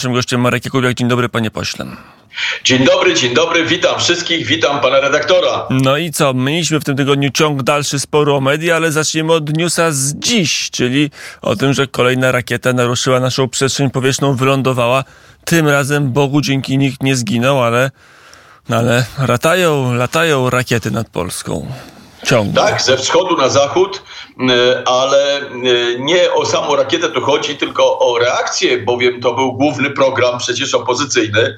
Naszym 0.00 0.12
gościem 0.12 0.40
Marek 0.40 0.64
Jakubiak. 0.64 0.94
Dzień 0.94 1.08
dobry, 1.08 1.28
panie 1.28 1.50
pośle. 1.50 1.86
Dzień 2.64 2.84
dobry, 2.84 3.14
dzień 3.14 3.34
dobry, 3.34 3.66
witam 3.66 4.00
wszystkich, 4.00 4.46
witam 4.46 4.80
pana 4.80 5.00
redaktora. 5.00 5.66
No 5.70 5.96
i 5.96 6.10
co, 6.10 6.34
mieliśmy 6.34 6.80
w 6.80 6.84
tym 6.84 6.96
tygodniu 6.96 7.30
ciąg 7.30 7.62
dalszy 7.62 8.00
sporu 8.00 8.34
o 8.34 8.40
media, 8.40 8.76
ale 8.76 8.92
zaczniemy 8.92 9.32
od 9.32 9.56
newsa 9.56 9.92
z 9.92 10.14
dziś, 10.14 10.70
czyli 10.70 11.10
o 11.42 11.56
tym, 11.56 11.72
że 11.72 11.86
kolejna 11.86 12.32
rakieta 12.32 12.72
naruszyła 12.72 13.20
naszą 13.20 13.48
przestrzeń 13.48 13.90
powietrzną, 13.90 14.36
wylądowała. 14.36 15.04
Tym 15.44 15.68
razem 15.68 16.12
Bogu 16.12 16.40
dzięki 16.40 16.78
nikt 16.78 17.02
nie 17.02 17.16
zginął, 17.16 17.62
ale, 17.62 17.90
ale 18.70 19.06
latają, 19.28 19.94
latają 19.94 20.50
rakiety 20.50 20.90
nad 20.90 21.08
Polską. 21.08 21.66
Ciągle. 22.24 22.62
Tak, 22.62 22.82
ze 22.82 22.96
wschodu 22.96 23.36
na 23.36 23.48
zachód, 23.48 24.02
e, 24.50 24.82
ale 24.88 25.38
e, 25.38 25.50
nie 25.98 26.32
o 26.32 26.46
samą 26.46 26.76
rakietę 26.76 27.08
tu 27.08 27.20
chodzi, 27.20 27.56
tylko 27.56 27.98
o 27.98 28.18
reakcję, 28.18 28.78
bowiem 28.78 29.20
to 29.20 29.34
był 29.34 29.52
główny 29.52 29.90
program 29.90 30.38
przecież 30.38 30.74
opozycyjny, 30.74 31.56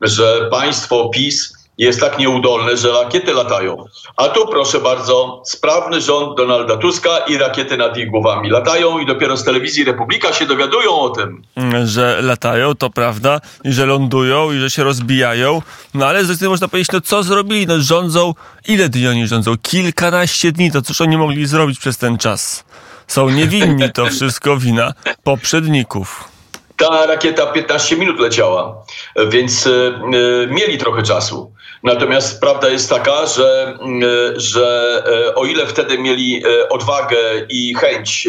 że 0.00 0.48
państwo 0.50 1.08
PiS 1.08 1.63
jest 1.78 2.00
tak 2.00 2.18
nieudolne, 2.18 2.76
że 2.76 2.92
rakiety 2.92 3.32
latają. 3.32 3.84
A 4.16 4.28
tu 4.28 4.46
proszę 4.46 4.80
bardzo, 4.80 5.42
sprawny 5.46 6.00
rząd 6.00 6.36
Donalda 6.36 6.76
Tuska 6.76 7.18
i 7.18 7.38
rakiety 7.38 7.76
nad 7.76 7.96
ich 7.96 8.10
głowami 8.10 8.50
latają 8.50 8.98
i 8.98 9.06
dopiero 9.06 9.36
z 9.36 9.44
telewizji 9.44 9.84
Republika 9.84 10.32
się 10.32 10.46
dowiadują 10.46 11.00
o 11.00 11.10
tym. 11.10 11.42
Że 11.84 12.18
latają, 12.22 12.74
to 12.74 12.90
prawda, 12.90 13.40
i 13.64 13.72
że 13.72 13.86
lądują, 13.86 14.52
i 14.52 14.58
że 14.58 14.70
się 14.70 14.84
rozbijają. 14.84 15.62
No 15.94 16.06
ale 16.06 16.24
z 16.24 16.38
tym 16.38 16.50
można 16.50 16.68
powiedzieć, 16.68 16.92
no 16.92 17.00
co 17.00 17.22
zrobili? 17.22 17.66
No 17.66 17.80
rządzą, 17.80 18.34
ile 18.68 18.88
dni 18.88 19.08
oni 19.08 19.26
rządzą? 19.26 19.54
Kilkanaście 19.62 20.52
dni, 20.52 20.72
to 20.72 20.82
cóż 20.82 21.00
oni 21.00 21.16
mogli 21.16 21.46
zrobić 21.46 21.78
przez 21.78 21.98
ten 21.98 22.18
czas? 22.18 22.64
Są 23.06 23.30
niewinni, 23.30 23.92
to 23.92 24.06
wszystko 24.06 24.56
wina 24.56 24.92
poprzedników 25.24 26.34
ta 26.76 27.06
rakieta 27.06 27.46
15 27.46 27.96
minut 27.96 28.20
leciała, 28.20 28.84
więc 29.28 29.66
y, 29.66 29.70
y, 30.14 30.48
mieli 30.50 30.78
trochę 30.78 31.02
czasu. 31.02 31.53
Natomiast 31.84 32.40
prawda 32.40 32.68
jest 32.68 32.90
taka, 32.90 33.26
że, 33.26 33.78
y, 34.02 34.40
że 34.40 35.02
o 35.34 35.44
ile 35.44 35.66
wtedy 35.66 35.98
mieli 35.98 36.42
odwagę 36.70 37.16
i 37.48 37.74
chęć 37.74 38.28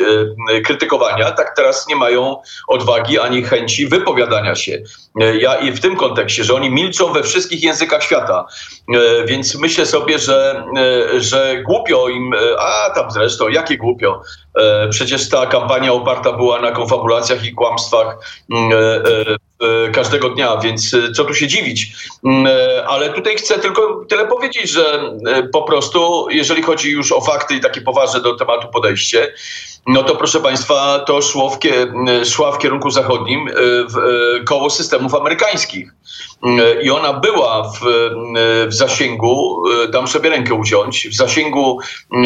krytykowania, 0.65 1.31
tak 1.31 1.55
teraz 1.55 1.87
nie 1.87 1.95
mają 1.95 2.41
odwagi 2.67 3.19
ani 3.19 3.43
chęci 3.43 3.87
wypowiadania 3.87 4.55
się. 4.55 4.81
Ja 5.15 5.55
i 5.55 5.71
w 5.71 5.79
tym 5.79 5.95
kontekście, 5.95 6.43
że 6.43 6.53
oni 6.53 6.69
milczą 6.69 7.13
we 7.13 7.23
wszystkich 7.23 7.63
językach 7.63 8.03
świata. 8.03 8.45
Więc 9.25 9.55
myślę 9.55 9.85
sobie, 9.85 10.19
że, 10.19 10.63
że 11.17 11.63
głupio 11.65 12.09
im, 12.09 12.33
a 12.59 12.89
tam 12.95 13.11
zresztą, 13.11 13.47
jakie 13.47 13.77
głupio. 13.77 14.21
Przecież 14.89 15.29
ta 15.29 15.45
kampania 15.45 15.93
oparta 15.93 16.33
była 16.33 16.61
na 16.61 16.71
konfabulacjach 16.71 17.45
i 17.45 17.53
kłamstwach 17.53 18.17
Mm, 18.51 18.71
e, 18.71 18.75
e, 18.75 19.85
e, 19.85 19.91
każdego 19.91 20.29
dnia, 20.29 20.57
więc 20.57 20.95
co 21.15 21.25
tu 21.25 21.33
się 21.33 21.47
dziwić. 21.47 21.95
Mm, 22.25 22.47
ale 22.87 23.09
tutaj 23.09 23.35
chcę 23.35 23.59
tylko 23.59 24.05
tyle 24.09 24.27
powiedzieć, 24.27 24.69
że 24.69 25.13
po 25.53 25.63
prostu, 25.63 26.27
jeżeli 26.29 26.61
chodzi 26.63 26.91
już 26.91 27.11
o 27.11 27.21
fakty 27.21 27.55
i 27.55 27.59
takie 27.59 27.81
poważne 27.81 28.21
do 28.21 28.35
tematu 28.35 28.67
podejście, 28.67 29.33
no 29.87 30.03
to 30.03 30.15
proszę 30.15 30.39
Państwa, 30.39 30.99
to 30.99 31.21
szło 31.21 31.49
w, 31.49 31.59
w 32.51 32.57
kierunku 32.57 32.91
zachodnim 32.91 33.47
w, 33.89 33.95
koło 34.45 34.69
systemów 34.69 35.15
amerykańskich. 35.15 35.93
I 36.83 36.91
ona 36.91 37.13
była 37.13 37.63
w, 37.63 37.79
w 38.67 38.73
zasięgu, 38.73 39.63
dam 39.89 40.07
sobie 40.07 40.29
rękę 40.29 40.53
uciąć, 40.53 41.07
w 41.07 41.15
zasięgu 41.15 41.79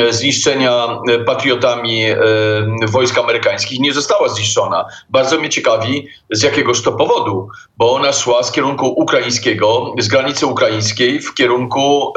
zniszczenia 0.09 0.87
patriotami 1.25 2.05
wojsk 2.87 3.17
amerykańskich. 3.17 3.79
Nie 3.79 3.93
została 3.93 4.29
zniszczona. 4.29 4.85
Bardzo 5.09 5.39
mnie 5.39 5.49
ciekawi, 5.49 6.07
z 6.29 6.43
jakiegoż 6.43 6.81
to 6.81 6.91
powodu, 6.91 7.47
bo 7.77 7.93
ona 7.93 8.13
szła 8.13 8.43
z 8.43 8.51
kierunku 8.51 8.87
ukraińskiego, 8.87 9.93
z 9.99 10.07
granicy 10.07 10.45
ukraińskiej 10.45 11.19
w 11.19 11.33
kierunku 11.33 12.13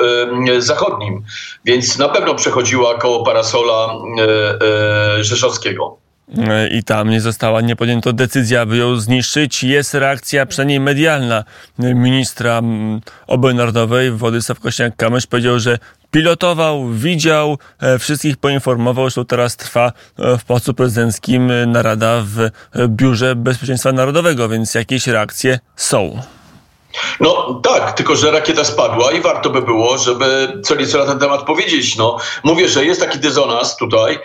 zachodnim. 0.58 1.24
Więc 1.64 1.98
na 1.98 2.08
pewno 2.08 2.34
przechodziła 2.34 2.94
koło 2.94 3.24
parasola 3.24 3.94
Rzeszowskiego. 5.20 6.01
I 6.70 6.84
tam 6.84 7.10
nie 7.10 7.20
została, 7.20 7.60
nie 7.60 7.76
podjęto 7.76 8.12
decyzji, 8.12 8.56
aby 8.56 8.76
ją 8.76 8.96
zniszczyć. 8.96 9.64
Jest 9.64 9.94
reakcja, 9.94 10.46
przynajmniej 10.46 10.80
medialna, 10.80 11.44
ministra 11.78 12.58
mm, 12.58 13.00
obrony 13.26 13.54
narodowej 13.54 14.10
Władysław 14.10 14.60
Kośniak-Kamysz 14.60 15.26
powiedział, 15.26 15.58
że 15.60 15.78
pilotował, 16.10 16.88
widział, 16.88 17.58
e, 17.80 17.98
wszystkich 17.98 18.36
poinformował, 18.36 19.10
że 19.10 19.24
teraz 19.24 19.56
trwa 19.56 19.92
e, 20.18 20.38
w 20.38 20.44
Pałacu 20.44 20.74
Prezydenckim 20.74 21.52
narada 21.66 22.22
w 22.24 22.50
Biurze 22.88 23.36
Bezpieczeństwa 23.36 23.92
Narodowego, 23.92 24.48
więc 24.48 24.74
jakieś 24.74 25.06
reakcje 25.06 25.58
są. 25.76 26.22
No 27.20 27.60
tak, 27.62 27.92
tylko 27.92 28.16
że 28.16 28.30
rakieta 28.30 28.64
spadła 28.64 29.12
i 29.12 29.20
warto 29.20 29.50
by 29.50 29.62
było, 29.62 29.98
żeby 29.98 30.60
co 30.64 30.74
nieco 30.74 30.98
na 30.98 31.06
ten 31.06 31.18
temat 31.18 31.42
powiedzieć. 31.42 31.96
No, 31.96 32.16
mówię, 32.42 32.68
że 32.68 32.84
jest 32.84 33.00
taki 33.00 33.18
dysonans 33.18 33.76
tutaj 33.76 34.18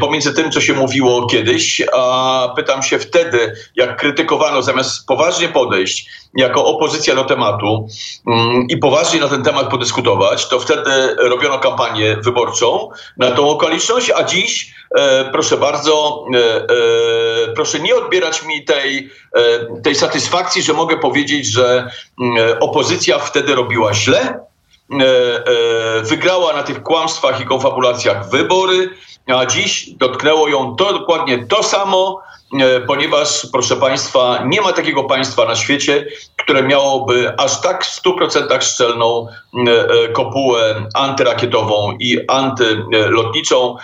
pomiędzy 0.00 0.34
tym, 0.34 0.50
co 0.50 0.60
się 0.60 0.72
mówiło 0.72 1.26
kiedyś, 1.26 1.82
a 1.92 2.48
pytam 2.56 2.82
się 2.82 2.98
wtedy, 2.98 3.54
jak 3.76 3.96
krytykowano, 3.96 4.62
zamiast 4.62 5.06
poważnie 5.06 5.48
podejść 5.48 6.21
jako 6.34 6.64
opozycja 6.64 7.14
do 7.14 7.24
tematu 7.24 7.88
mm, 8.26 8.66
i 8.68 8.76
poważnie 8.76 9.20
na 9.20 9.28
ten 9.28 9.42
temat 9.42 9.70
podyskutować, 9.70 10.48
to 10.48 10.60
wtedy 10.60 11.16
robiono 11.18 11.58
kampanię 11.58 12.16
wyborczą 12.16 12.90
na 13.16 13.30
tą 13.30 13.48
okoliczność, 13.48 14.10
a 14.10 14.24
dziś, 14.24 14.74
e, 14.94 15.24
proszę 15.32 15.56
bardzo, 15.56 16.24
e, 16.34 16.38
e, 16.38 16.66
proszę 17.54 17.80
nie 17.80 17.94
odbierać 17.94 18.44
mi 18.44 18.64
tej, 18.64 19.10
tej 19.84 19.94
satysfakcji, 19.94 20.62
że 20.62 20.72
mogę 20.72 20.96
powiedzieć, 20.96 21.46
że 21.46 21.90
mm, 22.20 22.58
opozycja 22.60 23.18
wtedy 23.18 23.54
robiła 23.54 23.94
źle, 23.94 24.40
wygrała 26.02 26.52
na 26.52 26.62
tych 26.62 26.82
kłamstwach 26.82 27.40
i 27.40 27.44
konfabulacjach 27.44 28.30
wybory, 28.30 28.90
a 29.26 29.46
dziś 29.46 29.90
dotknęło 29.90 30.48
ją 30.48 30.76
to 30.76 30.92
dokładnie 30.92 31.46
to 31.46 31.62
samo, 31.62 32.20
ponieważ, 32.86 33.46
proszę 33.52 33.76
Państwa, 33.76 34.42
nie 34.46 34.60
ma 34.60 34.72
takiego 34.72 35.04
państwa 35.04 35.44
na 35.44 35.54
świecie, 35.54 36.06
które 36.36 36.62
miałoby 36.62 37.32
aż 37.38 37.60
tak 37.60 37.84
w 37.84 38.02
100% 38.02 38.62
szczelną 38.62 39.26
e, 39.26 39.70
e, 39.70 40.08
kopułę 40.08 40.86
antyrakietową 40.94 41.96
i 42.00 42.18
antylotniczą, 42.28 43.76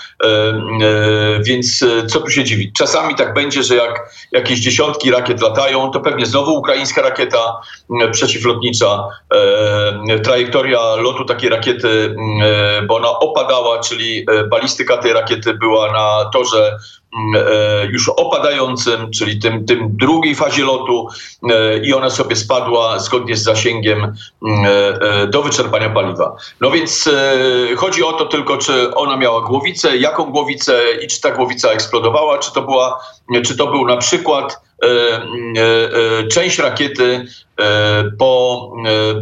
więc 1.45 1.84
co 2.09 2.21
tu 2.21 2.31
się 2.31 2.45
dziwić? 2.45 2.71
Czasami 2.79 3.15
tak 3.15 3.34
będzie, 3.34 3.62
że 3.62 3.77
jak 3.77 4.11
jakieś 4.33 4.61
dziesiątki 4.61 5.11
rakiet 5.11 5.43
latają, 5.43 5.91
to 5.91 6.00
pewnie 6.00 6.27
znowu 6.27 6.55
ukraińska 6.55 7.03
rakieta 7.03 7.61
przeciwlotnicza, 8.12 9.09
trajektoria 10.25 10.81
lotu 10.97 11.25
takiej 11.25 11.50
rakiety, 11.50 12.17
bo 12.87 12.97
ona 12.97 13.11
opadała, 13.11 13.81
czyli 13.81 14.27
balistyka 14.50 14.97
tej 14.97 15.12
rakiety 15.12 15.55
była 15.55 15.93
na 15.93 16.31
torze 16.31 16.73
e, 16.73 16.98
już 17.91 18.09
opadającym, 18.09 19.11
czyli 19.11 19.41
tym, 19.41 19.67
tym 19.67 19.97
drugiej 19.97 20.35
fazie 20.35 20.65
lotu 20.65 21.09
e, 21.51 21.79
i 21.79 21.95
ona 21.95 22.11
sobie 22.11 22.37
spadła 22.37 22.99
zgodnie 22.99 23.37
z 23.37 23.43
zasięgiem 23.43 23.99
mm, 23.99 24.15
e, 25.01 25.27
do 25.27 25.43
wyczerpania 25.43 25.91
paliwa. 25.91 26.37
No 26.61 26.71
więc 26.71 27.09
chodzi 27.77 28.03
o 28.03 28.13
to 28.13 28.27
tylko, 28.27 28.57
czy 28.57 28.95
ona 28.95 29.17
miała 29.17 29.41
głowicę, 29.41 29.97
jaką 29.97 30.25
głowicę 30.25 30.83
i 31.03 31.09
czy 31.09 31.21
ta 31.21 31.31
głowica 31.31 31.71
eksplodowała, 31.71 32.39
czy 32.39 32.53
to, 32.53 32.63
była, 32.63 33.01
czy 33.45 33.57
to 33.57 33.67
był 33.67 33.87
na 33.87 33.97
przykład 33.97 34.61
część 36.33 36.59
rakiety 36.59 37.27
po, 38.19 38.73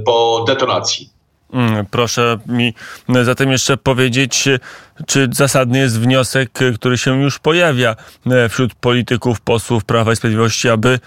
po 0.06 0.44
detonacji. 0.46 1.15
Mm, 1.52 1.86
proszę 1.90 2.38
mi 2.46 2.74
zatem 3.22 3.52
jeszcze 3.52 3.76
powiedzieć, 3.76 4.48
czy 5.06 5.28
zasadny 5.32 5.78
jest 5.78 6.00
wniosek, 6.00 6.50
który 6.74 6.98
się 6.98 7.22
już 7.22 7.38
pojawia 7.38 7.96
e, 8.26 8.48
wśród 8.48 8.74
polityków, 8.74 9.40
posłów 9.40 9.84
Prawa 9.84 10.12
i 10.12 10.16
Sprawiedliwości, 10.16 10.68
aby 10.68 10.98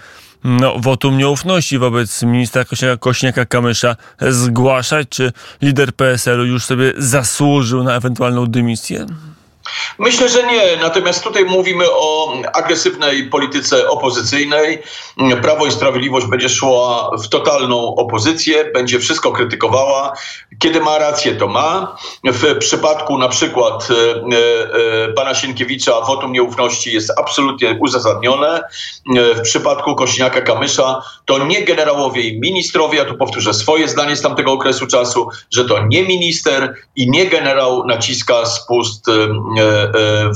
no, 0.44 0.78
wotum 0.78 1.18
nieufności 1.18 1.78
wobec 1.78 2.22
ministra 2.22 2.62
Kośniaka-Kamysza 3.00 3.96
zgłaszać? 4.20 5.08
Czy 5.08 5.32
lider 5.62 5.92
PSL-u 5.92 6.44
już 6.44 6.64
sobie 6.64 6.92
zasłużył 6.96 7.84
na 7.84 7.96
ewentualną 7.96 8.46
dymisję? 8.46 9.06
Myślę, 9.98 10.28
że 10.28 10.46
nie. 10.46 10.76
Natomiast 10.80 11.24
tutaj 11.24 11.44
mówimy 11.44 11.84
o 11.90 12.34
agresywnej 12.52 13.30
polityce 13.30 13.88
opozycyjnej. 13.88 14.82
Prawo 15.42 15.66
i 15.66 15.72
Sprawiedliwość 15.72 16.26
będzie 16.26 16.48
szła 16.48 17.10
w 17.24 17.28
totalną 17.28 17.94
opozycję, 17.94 18.64
będzie 18.64 18.98
wszystko 18.98 19.32
krytykowała. 19.32 20.12
Kiedy 20.60 20.80
ma 20.80 20.98
rację, 20.98 21.34
to 21.34 21.46
ma. 21.46 21.96
W 22.24 22.58
przypadku 22.58 23.18
na 23.18 23.28
przykład 23.28 23.88
e, 23.90 23.94
e, 23.94 25.12
pana 25.12 25.34
Sienkiewicza 25.34 26.00
wotum 26.00 26.32
nieufności 26.32 26.92
jest 26.92 27.12
absolutnie 27.18 27.76
uzasadnione. 27.80 28.60
E, 29.16 29.34
w 29.34 29.40
przypadku 29.40 29.94
Kośniaka 29.94 30.40
Kamysza 30.40 31.02
to 31.24 31.46
nie 31.46 31.64
generałowie 31.64 32.22
i 32.22 32.40
ministrowie, 32.40 32.98
ja 32.98 33.04
tu 33.04 33.16
powtórzę 33.16 33.54
swoje 33.54 33.88
zdanie 33.88 34.16
z 34.16 34.22
tamtego 34.22 34.52
okresu 34.52 34.86
czasu, 34.86 35.28
że 35.50 35.64
to 35.64 35.86
nie 35.86 36.02
minister 36.02 36.74
i 36.96 37.10
nie 37.10 37.26
generał 37.26 37.86
naciska 37.86 38.46
spust 38.46 39.06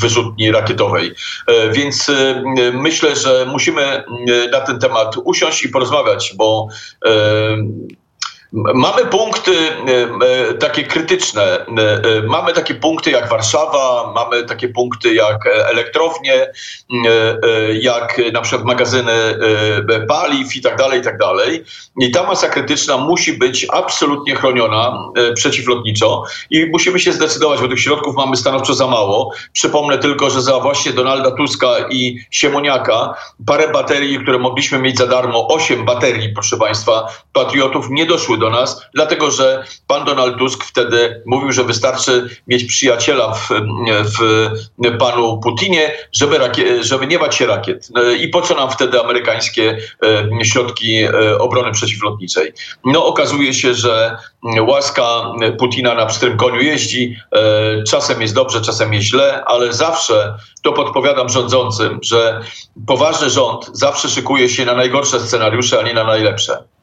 wyrzutni 0.00 0.52
rakietowej. 0.52 1.14
Więc 1.72 2.10
myślę, 2.72 3.16
że 3.16 3.46
musimy 3.48 4.04
na 4.52 4.60
ten 4.60 4.78
temat 4.78 5.14
usiąść 5.24 5.64
i 5.64 5.68
porozmawiać, 5.68 6.34
bo 6.36 6.68
Mamy 8.54 9.06
punkty 9.06 9.52
e, 9.52 10.50
e, 10.50 10.54
takie 10.54 10.84
krytyczne. 10.84 11.42
E, 11.42 11.66
mamy 12.26 12.52
takie 12.52 12.74
punkty 12.74 13.10
jak 13.10 13.28
Warszawa, 13.28 14.12
mamy 14.14 14.44
takie 14.44 14.68
punkty 14.68 15.14
jak 15.14 15.46
elektrownie, 15.46 16.52
jak 17.80 18.20
na 18.32 18.40
przykład 18.40 18.66
magazyny 18.66 19.12
paliw 20.08 20.56
i 20.56 20.60
tak 20.60 20.76
dalej, 20.76 21.00
i 21.00 21.02
tak 21.02 21.18
dalej. 21.18 21.64
I 21.98 22.10
ta 22.10 22.26
masa 22.26 22.48
krytyczna 22.48 22.96
musi 22.96 23.32
być 23.32 23.66
absolutnie 23.72 24.34
chroniona 24.34 24.98
przeciwlotniczo 25.34 26.22
i 26.50 26.66
musimy 26.66 27.00
się 27.00 27.12
zdecydować, 27.12 27.60
bo 27.60 27.68
tych 27.68 27.80
środków 27.80 28.16
mamy 28.16 28.36
stanowczo 28.36 28.74
za 28.74 28.86
mało. 28.86 29.32
Przypomnę 29.52 29.98
tylko, 29.98 30.30
że 30.30 30.42
za 30.42 30.60
właśnie 30.60 30.92
Donalda 30.92 31.30
Tuska 31.30 31.68
i 31.90 32.18
Siemoniaka 32.30 33.14
parę 33.46 33.68
baterii, 33.68 34.18
które 34.18 34.38
mogliśmy 34.38 34.78
mieć 34.78 34.98
za 34.98 35.06
darmo, 35.06 35.48
osiem 35.48 35.84
baterii, 35.84 36.28
proszę 36.28 36.56
Państwa, 36.56 37.08
patriotów 37.32 37.90
nie 37.90 38.06
doszły 38.06 38.38
do 38.38 38.43
do 38.44 38.50
nas, 38.50 38.86
dlatego 38.94 39.30
że 39.30 39.64
pan 39.86 40.04
Donald 40.04 40.38
Tusk 40.38 40.64
wtedy 40.64 41.22
mówił, 41.26 41.52
że 41.52 41.64
wystarczy 41.64 42.28
mieć 42.46 42.64
przyjaciela 42.64 43.34
w, 43.34 43.48
w 44.18 44.98
panu 44.98 45.40
Putinie, 45.40 45.92
żeby, 46.12 46.38
żeby 46.80 47.06
nie 47.06 47.18
bać 47.18 47.34
się 47.34 47.46
rakiet. 47.46 47.88
I 48.20 48.28
po 48.28 48.42
co 48.42 48.54
nam 48.54 48.70
wtedy 48.70 49.00
amerykańskie 49.00 49.78
e, 50.40 50.44
środki 50.44 51.02
e, 51.02 51.38
obrony 51.38 51.72
przeciwlotniczej? 51.72 52.52
No 52.84 53.06
okazuje 53.06 53.54
się, 53.54 53.74
że 53.74 54.16
łaska 54.60 55.32
Putina 55.58 55.94
na 55.94 56.06
pstrym 56.06 56.36
koniu 56.36 56.60
jeździ. 56.60 57.16
E, 57.32 57.82
czasem 57.82 58.22
jest 58.22 58.34
dobrze, 58.34 58.60
czasem 58.60 58.94
jest 58.94 59.06
źle, 59.06 59.44
ale 59.44 59.72
zawsze 59.72 60.34
to 60.62 60.72
podpowiadam 60.72 61.28
rządzącym, 61.28 61.98
że 62.02 62.40
poważny 62.86 63.30
rząd 63.30 63.70
zawsze 63.72 64.08
szykuje 64.08 64.48
się 64.48 64.64
na 64.64 64.74
najgorsze 64.74 65.20
scenariusze, 65.20 65.80
a 65.80 65.82
nie 65.82 65.94
na 65.94 66.04
najlepsze. 66.04 66.73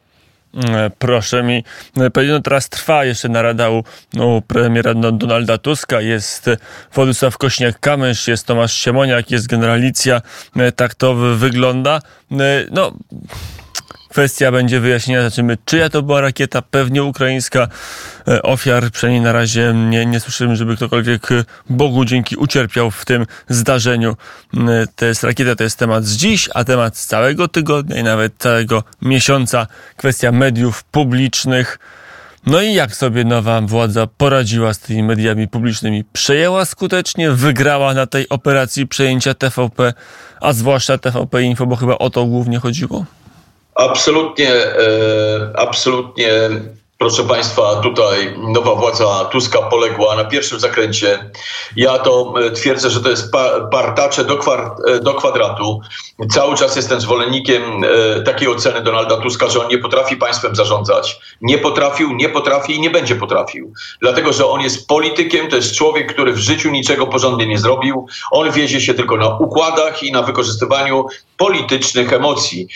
E, 0.57 0.91
proszę 0.99 1.43
mi 1.43 1.63
e, 1.97 2.09
powiedzieć, 2.09 2.33
no 2.33 2.41
teraz 2.41 2.69
trwa 2.69 3.05
jeszcze 3.05 3.29
narada 3.29 3.69
u, 3.69 3.83
u 4.17 4.41
premiera 4.41 4.93
Donalda 4.93 5.57
Tuska, 5.57 6.01
jest 6.01 6.49
Władysław 6.93 7.37
Kośniak-Kamysz, 7.37 8.29
jest 8.29 8.47
Tomasz 8.47 8.73
Siemoniak, 8.73 9.31
jest 9.31 9.47
generalicja, 9.47 10.21
e, 10.55 10.71
tak 10.71 10.95
to 10.95 11.13
wygląda. 11.13 12.01
No, 12.71 12.93
Kwestia 14.11 14.51
będzie 14.51 14.79
wyjaśnienia, 14.79 15.21
zobaczymy, 15.21 15.57
czyja 15.65 15.89
to 15.89 16.01
była 16.01 16.21
rakieta, 16.21 16.61
pewnie 16.61 17.03
ukraińska. 17.03 17.67
E, 18.27 18.41
ofiar 18.41 18.91
przynajmniej 18.91 19.23
na 19.23 19.31
razie 19.31 19.73
nie, 19.73 20.05
nie 20.05 20.19
słyszymy, 20.19 20.55
żeby 20.55 20.75
ktokolwiek 20.75 21.31
e, 21.31 21.43
Bogu 21.69 22.05
dzięki 22.05 22.35
ucierpiał 22.35 22.91
w 22.91 23.05
tym 23.05 23.25
zdarzeniu. 23.49 24.17
E, 24.53 24.87
to 24.95 25.05
jest 25.05 25.23
rakieta, 25.23 25.55
to 25.55 25.63
jest 25.63 25.79
temat 25.79 26.05
z 26.05 26.17
dziś, 26.17 26.49
a 26.53 26.63
temat 26.63 26.97
z 26.97 27.05
całego 27.05 27.47
tygodnia 27.47 27.97
i 27.97 28.03
nawet 28.03 28.33
całego 28.37 28.83
miesiąca. 29.01 29.67
Kwestia 29.97 30.31
mediów 30.31 30.83
publicznych. 30.83 31.79
No 32.45 32.61
i 32.61 32.73
jak 32.73 32.95
sobie 32.95 33.23
nowa 33.23 33.61
władza 33.61 34.07
poradziła 34.07 34.73
z 34.73 34.79
tymi 34.79 35.03
mediami 35.03 35.47
publicznymi? 35.47 36.03
Przejęła 36.13 36.65
skutecznie, 36.65 37.31
wygrała 37.31 37.93
na 37.93 38.07
tej 38.07 38.29
operacji 38.29 38.87
przejęcia 38.87 39.33
TVP, 39.33 39.93
a 40.41 40.53
zwłaszcza 40.53 40.97
TVP 40.97 41.43
Info, 41.43 41.65
bo 41.65 41.75
chyba 41.75 41.97
o 41.97 42.09
to 42.09 42.25
głównie 42.25 42.59
chodziło? 42.59 43.05
Absolutnie, 43.75 44.49
e, 44.49 45.51
absolutnie 45.55 46.49
Proszę 47.01 47.23
Państwa, 47.23 47.75
tutaj 47.75 48.35
nowa 48.37 48.75
władza 48.75 49.25
Tuska 49.31 49.61
poległa 49.61 50.15
na 50.15 50.23
pierwszym 50.23 50.59
zakręcie. 50.59 51.31
Ja 51.75 51.99
to 51.99 52.33
e, 52.45 52.51
twierdzę, 52.51 52.89
że 52.89 53.01
to 53.01 53.09
jest 53.09 53.31
partacze 53.71 54.25
do, 54.25 54.39
e, 54.87 54.99
do 54.99 55.13
kwadratu. 55.13 55.81
Cały 56.29 56.55
czas 56.55 56.75
jestem 56.75 57.01
zwolennikiem 57.01 57.61
e, 57.83 58.21
takiej 58.21 58.47
oceny 58.47 58.81
Donalda 58.81 59.17
Tuska, 59.17 59.49
że 59.49 59.61
on 59.61 59.67
nie 59.67 59.77
potrafi 59.77 60.15
państwem 60.15 60.55
zarządzać. 60.55 61.19
Nie 61.41 61.57
potrafił, 61.57 62.13
nie 62.13 62.29
potrafi 62.29 62.75
i 62.75 62.81
nie 62.81 62.89
będzie 62.89 63.15
potrafił. 63.15 63.73
Dlatego, 64.01 64.33
że 64.33 64.47
on 64.47 64.61
jest 64.61 64.87
politykiem, 64.87 65.47
to 65.49 65.55
jest 65.55 65.75
człowiek, 65.75 66.13
który 66.13 66.33
w 66.33 66.37
życiu 66.37 66.71
niczego 66.71 67.07
porządnie 67.07 67.47
nie 67.47 67.57
zrobił. 67.57 68.07
On 68.31 68.51
wiezie 68.51 68.81
się 68.81 68.93
tylko 68.93 69.17
na 69.17 69.37
układach 69.37 70.03
i 70.03 70.11
na 70.11 70.21
wykorzystywaniu 70.21 71.05
politycznych 71.37 72.13
emocji. 72.13 72.67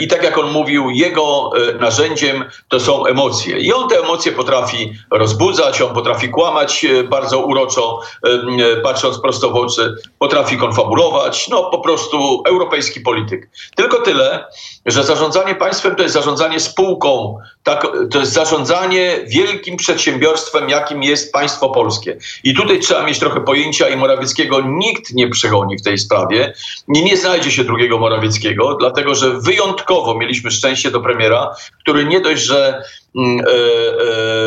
I 0.00 0.08
tak 0.08 0.22
jak 0.22 0.38
on 0.38 0.50
mówił, 0.50 0.90
jego 0.90 1.50
narzędziem 1.80 2.44
to 2.68 2.80
są 2.80 3.06
emocje. 3.06 3.57
I 3.58 3.72
on 3.72 3.88
te 3.88 3.98
emocje 3.98 4.32
potrafi 4.32 4.92
rozbudzać, 5.10 5.82
on 5.82 5.94
potrafi 5.94 6.28
kłamać 6.28 6.84
e, 6.84 7.04
bardzo 7.04 7.38
uroczo, 7.38 8.00
e, 8.24 8.76
patrząc 8.76 9.18
prosto 9.18 9.50
w 9.50 9.56
oczy, 9.56 9.94
potrafi 10.18 10.56
konfabulować, 10.56 11.48
no 11.48 11.70
po 11.70 11.78
prostu 11.78 12.42
europejski 12.46 13.00
polityk. 13.00 13.50
Tylko 13.76 14.02
tyle, 14.02 14.46
że 14.90 15.04
zarządzanie 15.04 15.54
państwem 15.54 15.96
to 15.96 16.02
jest 16.02 16.14
zarządzanie 16.14 16.60
spółką, 16.60 17.38
tak, 17.62 17.86
to 18.10 18.18
jest 18.18 18.32
zarządzanie 18.32 19.18
wielkim 19.26 19.76
przedsiębiorstwem, 19.76 20.68
jakim 20.68 21.02
jest 21.02 21.32
państwo 21.32 21.68
polskie. 21.68 22.18
I 22.44 22.54
tutaj 22.54 22.80
trzeba 22.80 23.06
mieć 23.06 23.18
trochę 23.18 23.40
pojęcia 23.40 23.88
i 23.88 23.96
Morawieckiego 23.96 24.60
nikt 24.60 25.14
nie 25.14 25.28
przegoni 25.28 25.78
w 25.78 25.82
tej 25.82 25.98
sprawie. 25.98 26.52
Nie, 26.88 27.02
nie 27.02 27.16
znajdzie 27.16 27.50
się 27.50 27.64
drugiego 27.64 27.98
Morawieckiego, 27.98 28.74
dlatego 28.74 29.14
że 29.14 29.40
wyjątkowo 29.40 30.14
mieliśmy 30.14 30.50
szczęście 30.50 30.90
do 30.90 31.00
premiera, 31.00 31.54
który 31.80 32.04
nie 32.04 32.20
dość, 32.20 32.42
że 32.42 32.82
Mm, 33.16 33.40
e, 33.40 33.44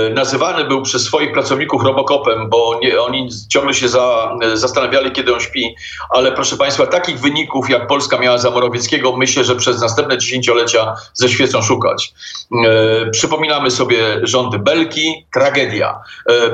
e, 0.07 0.09
nazywany 0.13 0.65
był 0.65 0.81
przez 0.81 1.03
swoich 1.03 1.31
pracowników 1.31 1.83
Robocopem, 1.83 2.49
bo 2.49 2.79
nie, 2.83 3.01
oni 3.01 3.29
ciągle 3.49 3.73
się 3.73 3.89
za, 3.89 4.35
zastanawiali, 4.53 5.11
kiedy 5.11 5.33
on 5.33 5.39
śpi, 5.39 5.75
ale 6.09 6.31
proszę 6.31 6.57
Państwa, 6.57 6.87
takich 6.87 7.19
wyników, 7.19 7.69
jak 7.69 7.87
Polska 7.87 8.19
miała 8.19 8.37
za 8.37 8.51
Morawieckiego, 8.51 9.17
myślę, 9.17 9.43
że 9.43 9.55
przez 9.55 9.81
następne 9.81 10.17
dziesięciolecia 10.31 10.95
ze 11.13 11.29
świecą 11.29 11.61
szukać. 11.61 12.13
E, 12.65 13.09
przypominamy 13.09 13.71
sobie 13.71 13.97
rządy 14.23 14.59
Belki, 14.59 15.25
tragedia. 15.33 15.99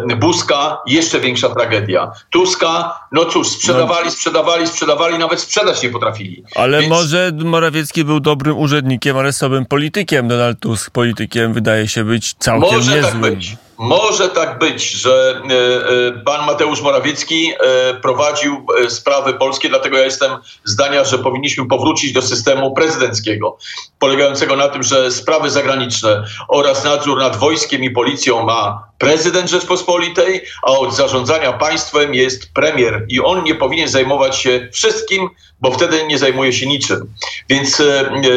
E, 0.09 0.15
Buzka, 0.15 0.77
jeszcze 0.87 1.19
większa 1.19 1.49
tragedia. 1.49 2.11
Tuska, 2.29 2.99
no 3.11 3.25
cóż, 3.25 3.47
sprzedawali, 3.47 4.11
sprzedawali, 4.11 4.67
sprzedawali, 4.67 5.17
nawet 5.17 5.39
sprzedać 5.39 5.83
nie 5.83 5.89
potrafili. 5.89 6.43
Ale 6.55 6.79
Więc... 6.79 6.89
może 6.89 7.31
Morawiecki 7.43 8.03
był 8.03 8.19
dobrym 8.19 8.57
urzędnikiem, 8.57 9.17
ale 9.17 9.33
słabym 9.33 9.65
politykiem. 9.65 10.27
Donald 10.27 10.59
Tusk 10.59 10.91
politykiem 10.91 11.53
wydaje 11.53 11.87
się 11.87 12.03
być 12.03 12.33
całkiem 12.39 12.75
Może 12.75 12.95
niezłym. 12.95 13.21
tak 13.21 13.21
być. 13.21 13.57
Może 13.77 14.29
tak 14.29 14.59
być, 14.59 14.91
że 14.91 15.41
e, 15.49 16.07
e, 16.07 16.23
pan 16.25 16.45
Mateusz 16.45 16.81
Morawiecki 16.81 17.51
e, 17.59 17.93
prowadził 17.93 18.65
sprawy 18.89 19.33
polskie, 19.33 19.69
dlatego 19.69 19.97
ja 19.97 20.05
jestem 20.05 20.31
zdania, 20.63 21.03
że 21.03 21.19
powinniśmy 21.19 21.67
powrócić 21.67 22.13
do 22.13 22.21
systemu 22.21 22.73
prezydenckiego, 22.73 23.57
polegającego 23.99 24.55
na 24.55 24.67
tym, 24.67 24.83
że 24.83 25.11
sprawy 25.11 25.49
zagraniczne 25.49 26.23
oraz 26.47 26.83
nadzór 26.83 27.19
nad 27.19 27.35
wojskiem 27.35 27.83
i 27.83 27.91
policją 27.91 28.43
ma 28.43 28.87
prezydent 28.97 29.49
Rzeczpospolitej, 29.49 30.41
a 30.63 30.71
od 30.71 30.95
zarządzania 30.95 31.53
państwem 31.53 32.13
jest 32.13 32.53
premier 32.53 33.05
i 33.09 33.21
on 33.21 33.43
nie 33.43 33.55
powinien 33.55 33.87
zajmować 33.87 34.37
się 34.37 34.69
wszystkim, 34.73 35.29
bo 35.61 35.71
wtedy 35.71 36.07
nie 36.07 36.17
zajmuje 36.17 36.53
się 36.53 36.67
niczym. 36.67 37.13
Więc 37.49 37.81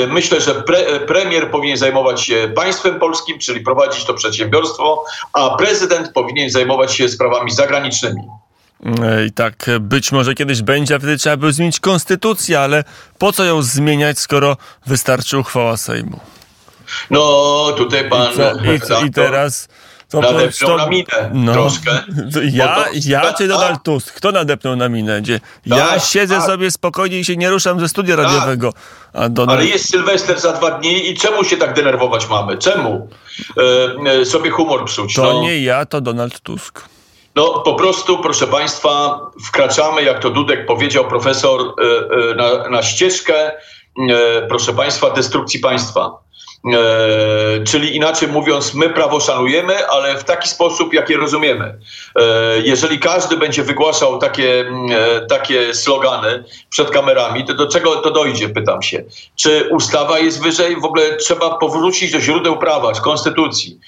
myślę, 0.09 0.40
że 0.40 0.54
pre, 0.54 1.00
premier 1.00 1.50
powinien 1.50 1.76
zajmować 1.76 2.23
się 2.23 2.52
państwem 2.54 2.99
polskim, 2.99 3.38
czyli 3.38 3.61
prowadzić 3.61 4.04
to 4.04 4.14
przedsiębiorstwo, 4.14 5.04
a 5.32 5.50
prezydent 5.56 6.12
powinien 6.12 6.50
zajmować 6.50 6.94
się 6.94 7.08
sprawami 7.08 7.50
zagranicznymi. 7.50 8.22
I 9.28 9.32
tak 9.32 9.66
być 9.80 10.12
może 10.12 10.34
kiedyś 10.34 10.62
będzie, 10.62 10.94
a 10.94 10.99
wtedy 10.99 11.16
trzeba 11.18 11.37
by 11.37 11.52
zmienić 11.52 11.80
konstytucję, 11.80 12.60
ale 12.60 12.84
po 13.18 13.32
co 13.32 13.44
ją 13.44 13.62
zmieniać, 13.62 14.18
skoro 14.18 14.56
wystarczy 14.87 15.38
uchwała 15.38 15.76
Sejmu? 15.76 16.20
No, 17.10 17.66
tutaj 17.76 18.08
pan. 18.08 18.32
I, 18.32 18.37
co, 18.37 18.72
i, 18.75 18.80
co, 18.80 19.00
i 19.04 19.10
teraz. 19.10 19.68
To, 20.11 20.21
nadepnął 20.21 20.71
to, 20.71 20.76
na 20.76 20.87
minę 20.87 21.31
no, 21.33 21.52
troszkę. 21.52 21.90
Ja, 22.52 22.76
to, 22.76 22.85
ja 23.07 23.35
czy 23.35 23.49
Donald 23.49 23.83
Tusk? 23.83 24.14
Kto 24.14 24.33
nadepnął 24.33 24.76
na 24.76 24.88
minę? 24.88 25.21
Gdzie 25.21 25.40
ja 25.67 25.87
tak, 25.87 26.02
siedzę 26.02 26.43
sobie 26.43 26.71
spokojnie 26.71 27.19
i 27.19 27.25
się 27.25 27.37
nie 27.37 27.50
ruszam 27.50 27.81
ze 27.81 27.88
studia 27.88 28.17
tak. 28.17 28.25
radiowego. 28.25 28.73
Donald... 29.31 29.59
Ale 29.59 29.69
jest 29.69 29.90
Sylwester 29.90 30.40
za 30.40 30.52
dwa 30.52 30.71
dni 30.71 31.11
i 31.11 31.14
czemu 31.14 31.45
się 31.45 31.57
tak 31.57 31.75
denerwować 31.75 32.29
mamy? 32.29 32.59
Czemu? 32.59 33.09
E, 34.07 34.11
e, 34.11 34.25
sobie 34.25 34.50
humor 34.50 34.85
psuć. 34.85 35.14
To 35.14 35.23
no. 35.23 35.43
nie 35.43 35.61
ja, 35.61 35.87
to 35.87 36.00
Donald 36.00 36.40
Tusk. 36.40 36.85
No 37.37 37.61
po 37.61 37.75
prostu, 37.75 38.19
proszę 38.19 38.47
Państwa, 38.47 39.21
wkraczamy, 39.47 40.02
jak 40.02 40.19
to 40.19 40.31
Dudek 40.31 40.67
powiedział 40.67 41.05
profesor, 41.09 41.61
e, 41.61 41.85
e, 42.31 42.35
na, 42.35 42.69
na 42.69 42.83
ścieżkę, 42.83 43.35
e, 43.50 43.52
proszę 44.49 44.73
Państwa, 44.73 45.11
destrukcji 45.11 45.61
państwa. 45.61 46.19
E, 46.67 47.64
czyli 47.64 47.97
inaczej 47.97 48.29
mówiąc, 48.29 48.75
my 48.75 48.90
prawo 48.90 49.21
szanujemy, 49.21 49.88
ale 49.88 50.19
w 50.19 50.25
taki 50.25 50.49
sposób, 50.49 50.95
jaki 50.95 51.17
rozumiemy. 51.17 51.79
E, 52.17 52.23
jeżeli 52.64 52.99
każdy 52.99 53.37
będzie 53.37 53.62
wygłaszał 53.62 54.19
takie, 54.19 54.64
e, 54.90 55.26
takie 55.26 55.75
slogany 55.75 56.45
przed 56.71 56.90
kamerami, 56.90 57.45
to 57.45 57.55
do 57.55 57.67
czego 57.67 57.97
to 57.97 58.11
dojdzie, 58.11 58.49
pytam 58.49 58.83
się. 58.83 59.05
Czy 59.37 59.69
ustawa 59.71 60.19
jest 60.19 60.43
wyżej? 60.43 60.81
W 60.81 60.85
ogóle 60.85 61.17
trzeba 61.17 61.59
powrócić 61.59 62.12
do 62.12 62.21
źródeł 62.21 62.59
prawa, 62.59 62.95
z 62.95 63.00
konstytucji. 63.00 63.79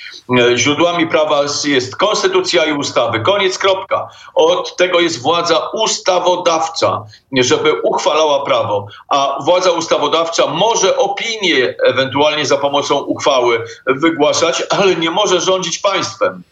Źródłami 0.56 1.06
prawa 1.06 1.42
jest 1.64 1.96
konstytucja 1.96 2.64
i 2.64 2.72
ustawy. 2.72 3.20
Koniec, 3.20 3.58
kropka. 3.58 4.08
Od 4.34 4.76
tego 4.76 5.00
jest 5.00 5.22
władza 5.22 5.58
ustawodawca, 5.72 7.04
żeby 7.32 7.72
uchwalała 7.82 8.44
prawo, 8.44 8.86
a 9.08 9.38
władza 9.44 9.70
ustawodawcza 9.70 10.46
może 10.46 10.96
opinię 10.96 11.74
ewentualnie 11.84 12.46
za 12.46 12.61
pomocą 12.62 12.98
uchwały 12.98 13.64
wygłaszać, 13.86 14.62
ale 14.70 14.96
nie 14.96 15.10
może 15.10 15.40
rządzić 15.40 15.78
państwem. 15.78 16.42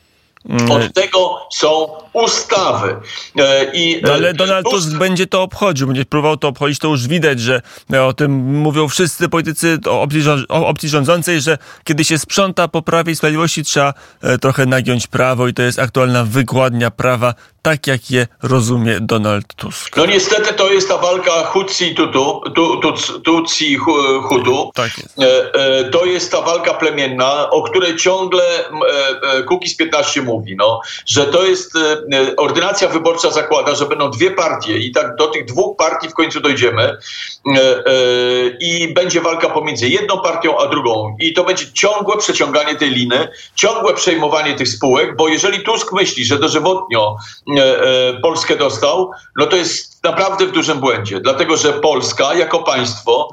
Mm. 0.49 0.70
Od 0.70 0.94
tego 0.94 1.38
są 1.52 1.87
ustawy. 2.12 2.97
E, 3.38 3.64
I, 3.75 4.00
No 4.02 4.12
ale 4.12 4.28
e, 4.28 4.35
Donald 4.35 4.66
Tusk- 4.66 4.99
będzie 4.99 5.26
to 5.26 5.42
obchodził, 5.42 5.87
będzie 5.87 6.04
próbował 6.04 6.37
to 6.37 6.49
obchodzić, 6.49 6.78
to 6.78 6.88
już 6.88 7.09
widać, 7.09 7.40
że 7.40 7.62
e, 7.92 8.04
o 8.04 8.12
tym 8.12 8.32
mówią 8.61 8.88
wszyscy 8.88 9.28
politycy 9.28 9.78
opcji, 9.88 10.20
opcji 10.49 10.88
rządzącej, 10.88 11.40
że 11.40 11.59
kiedy 11.85 12.04
się 12.04 12.18
sprząta 12.18 12.68
po 12.68 12.82
Prawie 12.82 13.12
i 13.12 13.16
Sprawiedliwości, 13.16 13.64
trzeba 13.64 13.94
trochę 14.40 14.66
nagiąć 14.66 15.06
prawo 15.06 15.49
i 15.49 15.54
to 15.54 15.62
jest 15.62 15.78
aktualna 15.78 16.25
wykładnia 16.25 16.90
prawa, 16.90 17.35
tak 17.62 17.87
jak 17.87 18.11
je 18.11 18.26
rozumie 18.42 18.99
Donald 19.00 19.54
Tusk. 19.54 19.97
No 19.97 20.06
niestety 20.06 20.54
to 20.54 20.70
jest 20.73 20.88
ta 20.88 20.99
walka 20.99 21.30
Hutsi 21.44 21.94
Tutu, 21.94 22.40
tu, 22.54 22.76
tu, 22.76 22.92
Tutsi 23.20 23.76
Hu- 23.76 24.23
Hutu. 24.23 24.70
Tak 24.75 24.99
jest. 24.99 25.16
To 25.92 26.04
jest 26.04 26.32
ta 26.32 26.40
walka 26.40 26.75
plemienna, 26.75 27.50
o 27.50 27.62
której 27.62 27.97
ciągle 27.97 28.42
Kukiz 29.49 29.76
15 29.76 30.23
mówi, 30.23 30.30
no, 30.59 30.81
że 31.07 31.27
to 31.27 31.45
jest 31.45 31.77
e, 31.77 31.79
e, 31.81 32.37
ordynacja 32.37 32.89
wyborcza 32.89 33.31
zakłada, 33.31 33.75
że 33.75 33.87
będą 33.87 34.11
dwie 34.11 34.31
partie 34.31 34.79
i 34.79 34.93
tak 34.93 35.17
do 35.17 35.27
tych 35.27 35.45
dwóch 35.45 35.77
partii 35.77 36.09
w 36.09 36.15
końcu 36.15 36.41
dojdziemy 36.41 36.83
e, 36.83 36.97
i 38.61 38.95
będzie 38.95 39.21
walka 39.21 39.51
pomiędzy 39.51 39.89
jedną 39.89 40.21
partią 40.21 40.59
a 40.59 40.67
drugą. 40.67 41.17
I 41.21 41.33
to 41.33 41.45
będzie 41.45 41.73
ciągłe 41.73 42.19
przeciąganie 42.19 42.75
tej 42.75 42.91
liny, 42.91 43.29
ciągłe 43.55 43.95
przejmowanie 43.95 44.55
tych 44.55 44.69
spółek, 44.69 45.17
bo 45.17 45.29
jeżeli 45.29 45.61
Tusk 45.61 45.93
myśli, 45.93 46.25
że 46.25 46.39
dożywotnio 46.39 47.17
Polskę 48.23 48.57
dostał, 48.57 49.11
no 49.37 49.47
to 49.47 49.57
jest 49.57 50.05
naprawdę 50.05 50.47
w 50.47 50.53
dużym 50.53 50.81
błędzie, 50.81 51.21
dlatego 51.21 51.57
że 51.57 51.73
Polska 51.73 52.35
jako 52.35 52.59
państwo 52.59 53.29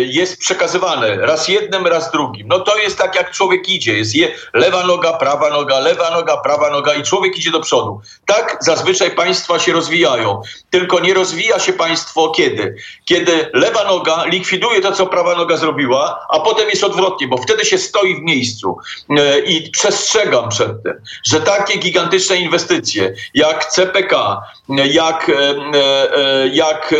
jest 0.00 0.38
przekazywane 0.38 1.16
raz 1.16 1.48
jednym, 1.48 1.86
raz 1.86 2.10
drugim. 2.12 2.48
No 2.48 2.60
to 2.60 2.78
jest 2.78 2.98
tak, 2.98 3.14
jak 3.14 3.30
człowiek 3.30 3.68
idzie. 3.68 3.98
Jest 3.98 4.14
je, 4.14 4.34
lewa 4.54 4.86
noga, 4.86 5.12
prawa 5.12 5.50
noga, 5.50 5.78
lewa 5.78 6.10
noga, 6.10 6.36
prawa 6.36 6.70
noga 6.70 6.94
i 6.94 7.02
człowiek 7.02 7.38
idzie 7.38 7.50
do 7.50 7.60
przodu. 7.60 8.00
Tak 8.26 8.58
zazwyczaj 8.60 9.10
państwa 9.10 9.58
się 9.58 9.72
rozwijają. 9.72 10.42
Tylko 10.70 11.00
nie 11.00 11.14
rozwija 11.14 11.58
się 11.58 11.72
państwo 11.72 12.30
kiedy? 12.30 12.76
Kiedy 13.04 13.50
lewa 13.54 13.84
noga 13.84 14.24
likwiduje 14.24 14.80
to, 14.80 14.92
co 14.92 15.06
prawa 15.06 15.36
noga 15.36 15.56
zrobiła, 15.56 16.26
a 16.28 16.40
potem 16.40 16.68
jest 16.68 16.84
odwrotnie, 16.84 17.28
bo 17.28 17.36
wtedy 17.36 17.64
się 17.64 17.78
stoi 17.78 18.14
w 18.14 18.22
miejscu. 18.22 18.76
E, 19.10 19.38
I 19.38 19.70
przestrzegam 19.70 20.48
przed 20.48 20.82
tym, 20.82 20.94
że 21.24 21.40
takie 21.40 21.78
gigantyczne 21.78 22.36
inwestycje 22.36 23.14
jak 23.34 23.64
CPK, 23.64 24.40
jak, 24.68 25.28
e, 25.28 25.34
e, 25.34 26.48
jak 26.48 26.94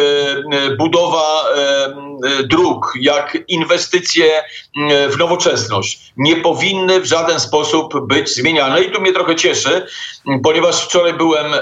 e, 0.53 0.77
budowa 0.77 1.45
e, 1.49 1.58
e, 1.58 1.58
dróg, 2.45 2.93
jak 3.00 3.38
inwestycje 3.49 4.25
e, 4.37 5.09
w 5.09 5.19
nowoczesność 5.19 6.12
nie 6.17 6.37
powinny 6.37 7.00
w 7.00 7.05
żaden 7.05 7.41
sposób 7.41 8.07
być 8.07 8.35
zmieniane. 8.35 8.83
I 8.83 8.91
tu 8.91 9.00
mnie 9.00 9.12
trochę 9.12 9.37
cieszy, 9.37 9.87
ponieważ 10.43 10.85
wczoraj 10.85 11.15
byłem, 11.15 11.55
e, 11.55 11.59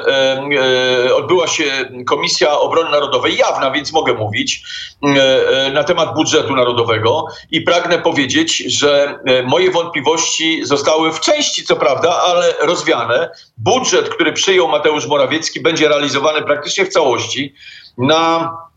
e, 1.07 1.15
odbyła 1.15 1.47
się 1.47 1.65
Komisja 2.07 2.59
Obrony 2.59 2.91
Narodowej, 2.91 3.37
jawna, 3.37 3.71
więc 3.71 3.93
mogę 3.93 4.15
mówić, 4.15 4.63
e, 5.03 5.67
e, 5.67 5.71
na 5.71 5.85
temat 5.85 6.15
budżetu 6.15 6.57
narodowego 6.57 7.27
i 7.51 7.61
pragnę 7.61 7.99
powiedzieć, 7.99 8.57
że 8.57 9.19
e, 9.25 9.43
moje 9.43 9.71
wątpliwości 9.71 10.65
zostały 10.65 11.13
w 11.13 11.21
części, 11.21 11.65
co 11.65 11.77
prawda, 11.77 12.23
ale 12.23 12.55
rozwiane. 12.61 13.31
Budżet, 13.59 14.09
który 14.09 14.33
przyjął 14.33 14.69
Mateusz 14.69 15.07
Morawiecki, 15.07 15.61
będzie 15.61 15.89
realizowany 15.89 16.43
praktycznie 16.43 16.85
w 16.85 16.89
całości 16.89 17.55
na 17.99 18.53
e, 18.63 18.76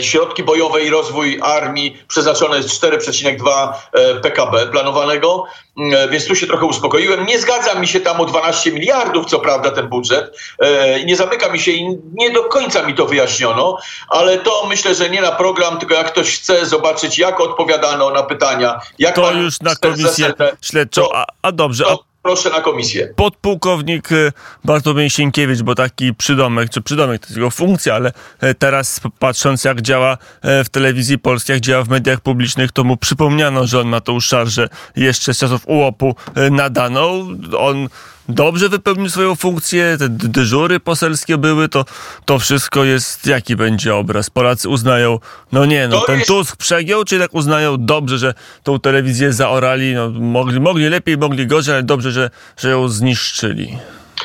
środki 0.00 0.42
bojowe 0.42 0.82
i 0.82 0.90
rozwój 0.90 1.40
armii 1.42 1.98
przeznaczone 2.08 2.56
jest 2.56 2.82
4,2 2.82 3.72
e, 3.92 4.14
PKB 4.14 4.66
planowanego, 4.66 5.44
e, 5.92 6.08
więc 6.08 6.26
tu 6.26 6.34
się 6.34 6.46
trochę 6.46 6.66
uspokoiłem. 6.66 7.26
Nie 7.26 7.38
zgadza 7.38 7.74
mi 7.74 7.88
się 7.88 8.00
tam 8.00 8.20
o 8.20 8.24
12 8.24 8.72
miliardów, 8.72 9.26
co 9.26 9.38
prawda, 9.38 9.70
ten 9.70 9.88
budżet. 9.88 10.38
E, 10.58 11.04
Nie 11.04 11.16
zamyka 11.16 11.48
mi 11.48 11.60
się 11.60 11.70
i 11.72 11.98
nie 12.14 12.30
do 12.30 12.44
końca 12.44 12.82
mi 12.82 12.94
to 12.94 13.06
wyjaśniono, 13.06 13.78
ale 14.08 14.38
to 14.38 14.66
myślę, 14.68 14.94
że 14.94 15.10
nie 15.10 15.20
na 15.20 15.32
program, 15.32 15.78
tylko 15.78 15.94
jak 15.94 16.12
ktoś 16.12 16.38
chce 16.38 16.66
zobaczyć, 16.66 17.18
jak 17.18 17.40
odpowiadano 17.40 18.10
na 18.10 18.22
pytania, 18.22 18.80
jak 18.98 19.14
To 19.14 19.32
już 19.32 19.60
na 19.60 19.76
komisję 19.76 20.32
śledczą. 20.62 21.08
A, 21.14 21.26
a 21.42 21.52
dobrze, 21.52 21.84
a 21.86 21.90
to 21.90 22.04
proszę 22.26 22.50
na 22.50 22.60
komisję. 22.60 23.12
podpułkownik 23.16 24.12
e, 24.12 24.32
Bartłomiej 24.64 25.10
Sienkiewicz, 25.10 25.62
bo 25.62 25.74
taki 25.74 26.14
przydomek, 26.14 26.70
czy 26.70 26.82
przydomek 26.82 27.20
to 27.20 27.26
jest 27.26 27.36
jego 27.36 27.50
funkcja, 27.50 27.94
ale 27.94 28.12
e, 28.40 28.54
teraz 28.54 29.00
patrząc 29.18 29.64
jak 29.64 29.82
działa 29.82 30.18
e, 30.42 30.64
w 30.64 30.68
telewizji 30.68 31.18
polskiej, 31.18 31.54
jak 31.54 31.62
działa 31.62 31.84
w 31.84 31.88
mediach 31.88 32.20
publicznych, 32.20 32.72
to 32.72 32.84
mu 32.84 32.96
przypomniano, 32.96 33.66
że 33.66 33.80
on 33.80 33.88
ma 33.88 34.00
tą 34.00 34.20
szarżę 34.20 34.68
jeszcze 34.96 35.34
z 35.34 35.38
czasów 35.38 35.62
ułopu 35.66 36.14
nadaną. 36.50 37.28
On 37.58 37.88
dobrze 38.28 38.68
wypełnił 38.68 39.10
swoją 39.10 39.34
funkcję, 39.34 39.96
te 39.98 40.08
dyżury 40.08 40.80
poselskie 40.80 41.38
były, 41.38 41.68
to, 41.68 41.84
to 42.24 42.38
wszystko 42.38 42.84
jest, 42.84 43.26
jaki 43.26 43.56
będzie 43.56 43.94
obraz? 43.94 44.30
Polacy 44.30 44.68
uznają, 44.68 45.18
no 45.52 45.64
nie, 45.64 45.88
no 45.88 46.00
To 46.00 46.06
ten 46.06 46.16
jest- 46.16 46.28
Tusk 46.28 46.56
przegiął, 46.56 47.04
czy 47.04 47.18
tak 47.18 47.34
uznają 47.34 47.76
dobrze, 47.78 48.18
że 48.18 48.34
tą 48.62 48.80
telewizję 48.80 49.32
zaorali, 49.32 49.94
no 49.94 50.10
mogli, 50.10 50.60
mogli 50.60 50.88
lepiej, 50.88 51.16
mogli 51.18 51.46
gorzej, 51.46 51.74
ale 51.74 51.82
dobrze, 51.82 52.10
że, 52.10 52.30
że 52.56 52.70
ją 52.70 52.88
zniszczyli. 52.88 53.78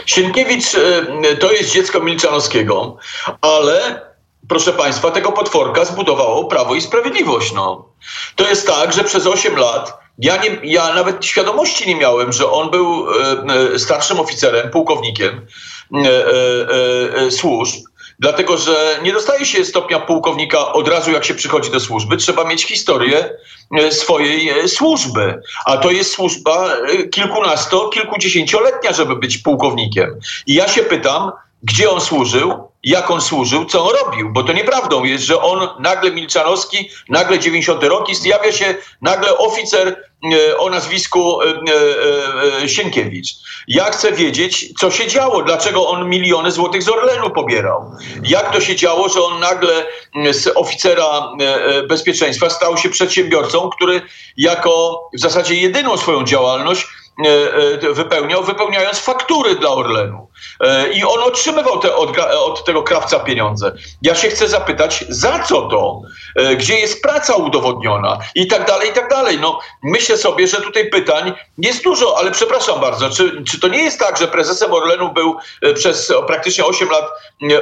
Sienkiewicz 0.05 0.75
e, 0.75 1.35
to 1.35 1.51
jest 1.51 1.73
dziecko 1.73 1.99
Milczanowskiego, 1.99 2.97
ale 3.41 4.01
proszę 4.47 4.73
Państwa, 4.73 5.11
tego 5.11 5.31
potworka 5.31 5.85
zbudowało 5.85 6.45
Prawo 6.45 6.75
i 6.75 6.81
Sprawiedliwość. 6.81 7.53
No. 7.53 7.85
To 8.35 8.49
jest 8.49 8.67
tak, 8.67 8.93
że 8.93 9.03
przez 9.03 9.27
8 9.27 9.55
lat 9.55 10.01
ja, 10.17 10.37
nie, 10.37 10.57
ja 10.63 10.93
nawet 10.93 11.25
świadomości 11.25 11.87
nie 11.87 11.95
miałem, 11.95 12.33
że 12.33 12.51
on 12.51 12.71
był 12.71 13.07
e, 13.09 13.73
e, 13.73 13.79
starszym 13.79 14.19
oficerem, 14.19 14.69
pułkownikiem 14.69 15.45
e, 15.93 15.97
e, 15.97 17.15
e, 17.15 17.31
służb. 17.31 17.75
Dlatego, 18.19 18.57
że 18.57 18.99
nie 19.03 19.13
dostaje 19.13 19.45
się 19.45 19.65
stopnia 19.65 19.99
pułkownika 19.99 20.73
od 20.73 20.87
razu, 20.87 21.11
jak 21.11 21.25
się 21.25 21.33
przychodzi 21.33 21.71
do 21.71 21.79
służby. 21.79 22.17
Trzeba 22.17 22.43
mieć 22.43 22.65
historię 22.65 23.29
e, 23.77 23.91
swojej 23.91 24.49
e, 24.49 24.67
służby. 24.67 25.41
A 25.65 25.77
to 25.77 25.91
jest 25.91 26.11
służba 26.11 26.73
e, 26.73 27.03
kilkunasto, 27.03 27.89
kilkudziesięcioletnia, 27.89 28.93
żeby 28.93 29.15
być 29.15 29.37
pułkownikiem. 29.37 30.19
I 30.47 30.53
ja 30.53 30.67
się 30.67 30.83
pytam, 30.83 31.31
gdzie 31.63 31.89
on 31.89 32.01
służył, 32.01 32.70
jak 32.83 33.11
on 33.11 33.21
służył, 33.21 33.65
co 33.65 33.85
on 33.85 33.95
robił, 33.95 34.29
bo 34.29 34.43
to 34.43 34.53
nieprawdą 34.53 35.03
jest, 35.03 35.23
że 35.23 35.41
on 35.41 35.69
nagle 35.79 36.11
Milczanowski, 36.11 36.89
nagle 37.09 37.39
90 37.39 37.83
rok 37.83 38.09
i 38.09 38.15
zjawia 38.15 38.51
się 38.51 38.75
nagle 39.01 39.37
oficer 39.37 39.87
e, 40.33 40.57
o 40.57 40.69
nazwisku 40.69 41.41
e, 41.41 41.45
e, 42.63 42.69
Sienkiewicz. 42.69 43.27
Ja 43.67 43.85
chcę 43.85 44.11
wiedzieć, 44.11 44.73
co 44.79 44.91
się 44.91 45.07
działo, 45.07 45.43
dlaczego 45.43 45.87
on 45.87 46.09
miliony 46.09 46.51
złotych 46.51 46.83
z 46.83 46.89
Orlenu 46.89 47.29
pobierał. 47.29 47.91
Jak 48.23 48.53
to 48.53 48.61
się 48.61 48.75
działo, 48.75 49.09
że 49.09 49.23
on 49.23 49.39
nagle 49.39 49.85
z 50.31 50.47
oficera 50.55 51.31
bezpieczeństwa 51.89 52.49
stał 52.49 52.77
się 52.77 52.89
przedsiębiorcą, 52.89 53.69
który 53.69 54.01
jako 54.37 55.03
w 55.13 55.19
zasadzie 55.19 55.55
jedyną 55.55 55.97
swoją 55.97 56.23
działalność 56.23 56.87
wypełniał, 57.93 58.43
wypełniając 58.43 58.99
faktury 58.99 59.55
dla 59.55 59.69
Orlenu. 59.69 60.27
E, 60.59 60.91
I 60.93 61.03
on 61.03 61.19
otrzymywał 61.23 61.79
te, 61.79 61.95
od, 61.95 62.19
od 62.19 62.65
tego 62.65 62.83
krawca 62.83 63.19
pieniądze. 63.19 63.71
Ja 64.01 64.15
się 64.15 64.29
chcę 64.29 64.47
zapytać, 64.47 65.05
za 65.09 65.39
co 65.39 65.61
to? 65.61 66.01
E, 66.35 66.55
Gdzie 66.55 66.79
jest 66.79 67.01
praca 67.01 67.35
udowodniona? 67.35 68.17
I 68.35 68.47
tak 68.47 68.67
dalej, 68.67 68.89
i 68.89 68.93
tak 68.93 69.09
dalej. 69.09 69.39
No, 69.39 69.59
myślę 69.83 70.17
sobie, 70.17 70.47
że 70.47 70.61
tutaj 70.61 70.89
pytań 70.89 71.33
jest 71.57 71.83
dużo, 71.83 72.17
ale 72.17 72.31
przepraszam 72.31 72.81
bardzo, 72.81 73.09
czy, 73.09 73.43
czy 73.43 73.59
to 73.59 73.67
nie 73.67 73.83
jest 73.83 73.99
tak, 73.99 74.17
że 74.17 74.27
prezesem 74.27 74.73
Orlenu 74.73 75.11
był 75.13 75.35
e, 75.61 75.73
przez 75.73 76.13
praktycznie 76.27 76.65
8 76.65 76.89
lat 76.89 77.05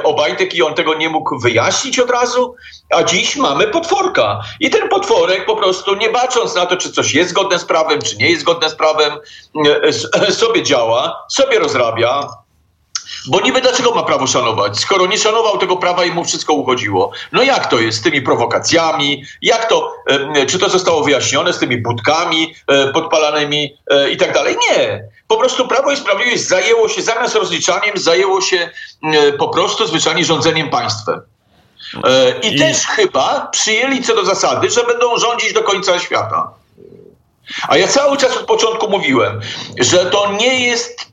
Obajtek 0.04 0.54
i 0.54 0.62
on 0.62 0.74
tego 0.74 0.94
nie 0.94 1.08
mógł 1.08 1.38
wyjaśnić 1.38 1.98
od 1.98 2.10
razu? 2.10 2.54
A 2.90 3.02
dziś 3.02 3.36
mamy 3.36 3.66
potworka. 3.66 4.40
I 4.60 4.70
ten 4.70 4.88
potworek 4.88 5.46
po 5.46 5.56
prostu, 5.56 5.94
nie 5.94 6.10
bacząc 6.10 6.54
na 6.54 6.66
to, 6.66 6.76
czy 6.76 6.92
coś 6.92 7.14
jest 7.14 7.30
zgodne 7.30 7.58
z 7.58 7.64
prawem, 7.64 8.02
czy 8.02 8.16
nie 8.16 8.30
jest 8.30 8.42
zgodne 8.42 8.70
z 8.70 8.74
prawem, 8.74 9.12
sobie 10.30 10.62
działa, 10.62 11.26
sobie 11.28 11.58
rozrabia. 11.58 12.28
Bo 13.26 13.40
niby 13.40 13.60
dlaczego 13.60 13.94
ma 13.94 14.02
prawo 14.02 14.26
szanować, 14.26 14.78
skoro 14.78 15.06
nie 15.06 15.18
szanował 15.18 15.58
tego 15.58 15.76
prawa 15.76 16.04
i 16.04 16.10
mu 16.10 16.24
wszystko 16.24 16.52
uchodziło? 16.52 17.12
No 17.32 17.42
jak 17.42 17.66
to 17.66 17.78
jest 17.78 17.98
z 17.98 18.02
tymi 18.02 18.22
prowokacjami? 18.22 19.24
Jak 19.42 19.68
to, 19.68 19.96
czy 20.48 20.58
to 20.58 20.68
zostało 20.68 21.04
wyjaśnione 21.04 21.52
z 21.52 21.58
tymi 21.58 21.76
budkami 21.76 22.54
podpalanymi 22.94 23.76
i 24.12 24.16
tak 24.16 24.34
dalej? 24.34 24.56
Nie. 24.70 25.04
Po 25.28 25.36
prostu 25.36 25.68
Prawo 25.68 25.92
i 25.92 25.96
Sprawiedliwość 25.96 26.48
zajęło 26.48 26.88
się 26.88 27.02
zamiast 27.02 27.34
rozliczaniem, 27.34 27.96
zajęło 27.96 28.40
się 28.40 28.70
po 29.38 29.48
prostu 29.48 29.86
zwyczajnie 29.86 30.24
rządzeniem 30.24 30.70
państwem. 30.70 31.20
I, 32.42 32.54
I 32.54 32.58
też 32.58 32.86
chyba 32.86 33.48
przyjęli 33.52 34.02
co 34.02 34.14
do 34.14 34.24
zasady, 34.24 34.70
że 34.70 34.84
będą 34.84 35.18
rządzić 35.18 35.52
do 35.52 35.62
końca 35.62 35.98
świata. 35.98 36.50
A 37.68 37.76
ja 37.76 37.88
cały 37.88 38.16
czas 38.16 38.36
od 38.36 38.46
początku 38.46 38.90
mówiłem, 38.90 39.40
że 39.78 40.06
to 40.06 40.32
nie 40.32 40.66
jest 40.66 41.09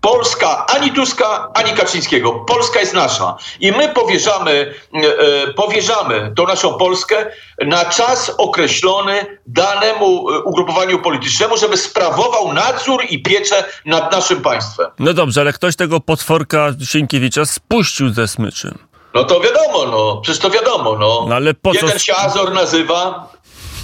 Polska 0.00 0.66
ani 0.66 0.92
Tuska, 0.92 1.50
ani 1.54 1.72
Kaczyńskiego. 1.72 2.32
Polska 2.32 2.80
jest 2.80 2.94
nasza. 2.94 3.36
I 3.60 3.72
my 3.72 3.88
powierzamy, 3.88 4.74
e, 4.92 5.52
powierzamy 5.52 6.32
tą 6.36 6.46
naszą 6.46 6.74
Polskę 6.74 7.26
na 7.66 7.84
czas 7.84 8.34
określony 8.38 9.38
danemu 9.46 10.30
e, 10.30 10.40
ugrupowaniu 10.40 10.98
politycznemu, 10.98 11.56
żeby 11.56 11.76
sprawował 11.76 12.52
nadzór 12.52 13.02
i 13.08 13.22
pieczę 13.22 13.64
nad 13.86 14.12
naszym 14.12 14.42
państwem. 14.42 14.90
No 14.98 15.14
dobrze, 15.14 15.40
ale 15.40 15.52
ktoś 15.52 15.76
tego 15.76 16.00
potworka 16.00 16.70
Sienkiewicza 16.84 17.46
spuścił 17.46 18.12
ze 18.12 18.28
smyczy. 18.28 18.74
No 19.14 19.24
to 19.24 19.40
wiadomo, 19.40 19.86
no. 19.86 20.20
Przecież 20.22 20.42
to 20.42 20.50
wiadomo, 20.50 20.96
no. 20.98 21.26
no 21.28 21.34
ale 21.34 21.54
po 21.54 21.72
Jeden 21.74 21.90
co... 21.90 21.98
się 21.98 22.16
Azor 22.16 22.52
nazywa, 22.52 23.28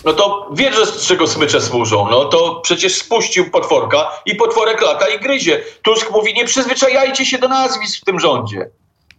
no 0.04 0.12
to 0.12 0.49
wie, 0.52 0.73
z 0.87 1.07
czego 1.07 1.26
smycze 1.26 1.61
służą. 1.61 2.09
No 2.11 2.25
to 2.25 2.61
przecież 2.62 2.95
spuścił 2.95 3.50
potworka 3.50 4.11
i 4.26 4.35
potworek 4.35 4.80
lata 4.80 5.09
i 5.09 5.19
gryzie. 5.19 5.62
Tusk 5.83 6.11
mówi, 6.11 6.35
nie 6.35 6.45
przyzwyczajajcie 6.45 7.25
się 7.25 7.38
do 7.38 7.49
nazwisk 7.49 8.00
w 8.02 8.04
tym 8.04 8.21
rządzie. 8.21 8.71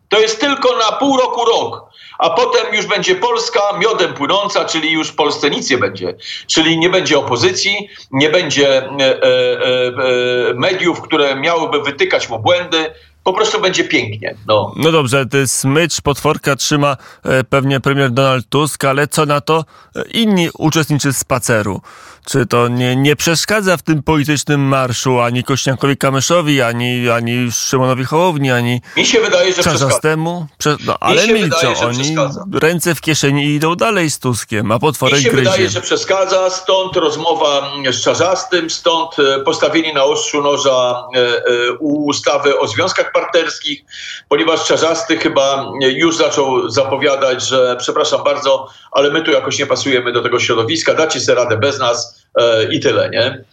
To 0.10 0.20
jest 0.20 0.40
tylko 0.40 0.78
na 0.78 0.92
pół 0.92 1.18
roku, 1.18 1.46
rok. 1.46 1.92
A 2.20 2.30
potem 2.30 2.76
już 2.76 2.86
będzie 2.86 3.16
Polska 3.16 3.60
miodem 3.80 4.14
płynąca, 4.14 4.66
czyli 4.66 4.92
już 4.92 5.08
w 5.08 5.16
Polsce 5.16 5.50
nic 5.50 5.70
nie 5.70 5.78
będzie. 5.78 6.16
Czyli 6.48 6.80
nie 6.80 6.90
będzie 6.90 7.20
opozycji, 7.20 7.90
nie 8.12 8.30
będzie 8.30 8.78
e, 8.78 8.90
e, 8.90 9.24
e, 9.24 10.54
mediów, 10.54 11.02
które 11.02 11.36
miałyby 11.36 11.82
wytykać 11.82 12.30
mu 12.30 12.40
błędy, 12.40 12.94
po 13.24 13.34
prostu 13.34 13.62
będzie 13.62 13.84
pięknie. 13.84 14.36
No, 14.48 14.74
no 14.76 14.92
dobrze, 14.92 15.26
ty 15.26 15.48
smycz, 15.48 16.02
potworka 16.02 16.56
trzyma 16.56 16.98
e, 17.24 17.44
pewnie 17.44 17.80
premier 17.80 18.12
Donald 18.12 18.50
Tusk, 18.50 18.86
ale 18.86 19.08
co 19.08 19.26
na 19.26 19.42
to 19.42 19.66
e, 19.96 20.02
inni 20.02 20.50
uczestnicy 20.58 21.14
spaceru? 21.14 21.82
Czy 22.26 22.46
to 22.46 22.68
nie, 22.68 22.96
nie 22.96 23.16
przeszkadza 23.16 23.78
w 23.78 23.82
tym 23.82 24.04
politycznym 24.04 24.62
marszu 24.62 25.20
ani 25.20 25.44
Kośniakowi 25.44 25.98
Kamyszowi, 25.98 26.62
ani, 26.62 27.10
ani 27.10 27.52
Szymonowi 27.52 28.04
Hołowni, 28.04 28.52
ani 28.52 28.82
Mi 28.98 29.06
się 29.06 29.22
wydaje, 29.22 29.54
że 29.54 29.64
Czarzastemu? 29.64 30.48
Prze 30.58 30.78
no, 30.86 30.98
ale 31.00 31.28
milczą 31.28 31.76
oni, 31.86 32.04
przeszkadza. 32.04 32.46
ręce 32.54 32.96
w 32.96 33.02
kieszeni 33.02 33.46
i 33.46 33.56
idą 33.56 33.76
dalej 33.76 34.12
z 34.12 34.20
Tuskiem, 34.20 34.72
a 34.72 34.80
potworek 34.80 35.18
Mi 35.18 35.24
się 35.24 35.30
gryzie. 35.30 35.50
wydaje, 35.52 35.70
że 35.70 35.82
przeszkadza, 35.82 36.50
stąd 36.50 36.96
rozmowa 36.96 37.72
z 37.92 38.02
Czarzastym, 38.04 38.70
stąd 38.70 39.20
e, 39.20 39.40
postawienie 39.40 39.94
na 39.94 40.04
ostrzu 40.04 40.42
noża 40.42 41.04
ustawy 41.80 42.60
o 42.60 42.68
związkach 42.68 43.12
partnerskich, 43.12 43.82
ponieważ 44.30 44.66
Czarzasty 44.68 45.18
chyba 45.18 45.72
już 45.82 46.18
zaczął 46.18 46.70
zapowiadać, 46.70 47.48
że 47.48 47.76
przepraszam 47.80 48.24
bardzo, 48.24 48.68
ale 48.92 49.12
my 49.12 49.22
tu 49.24 49.32
jakoś 49.32 49.60
nie 49.60 49.66
pasujemy 49.66 50.12
do 50.12 50.22
tego 50.22 50.40
środowiska, 50.40 50.94
dacie 50.94 51.20
sobie 51.20 51.36
radę 51.36 51.58
bez 51.58 51.80
nas 51.80 52.08
e, 52.08 52.11
i 52.72 52.80
tyle, 52.80 53.10
nie? 53.10 53.44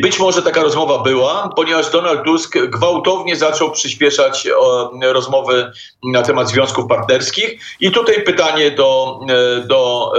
Być 0.00 0.18
może 0.18 0.42
taka 0.42 0.62
rozmowa 0.62 0.98
była, 0.98 1.50
ponieważ 1.56 1.90
Donald 1.90 2.24
Tusk 2.24 2.58
gwałtownie 2.58 3.36
zaczął 3.36 3.70
przyspieszać 3.70 4.46
e, 4.46 5.12
rozmowy 5.12 5.72
na 6.04 6.22
temat 6.22 6.48
związków 6.48 6.86
partnerskich 6.88 7.60
i 7.80 7.90
tutaj 7.90 8.22
pytanie 8.22 8.70
do, 8.70 9.20
e, 9.28 9.60
do 9.66 10.12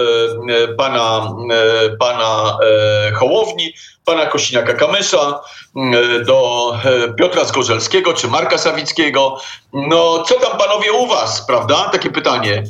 e, 0.49 0.67
pana, 0.67 1.35
pana 1.99 2.57
Hołowni, 3.15 3.73
pana 4.05 4.25
Kosiniaka-Kamysza, 4.25 5.39
mm, 5.75 6.25
do 6.25 6.71
e, 6.83 7.13
Piotra 7.13 7.45
Zgorzelskiego 7.45 8.13
czy 8.13 8.27
Marka 8.27 8.57
Sawickiego. 8.57 9.37
No, 9.73 10.23
co 10.27 10.39
tam 10.39 10.57
panowie 10.57 10.91
u 10.91 11.07
was, 11.07 11.45
prawda? 11.47 11.89
Takie 11.91 12.09
pytanie. 12.09 12.63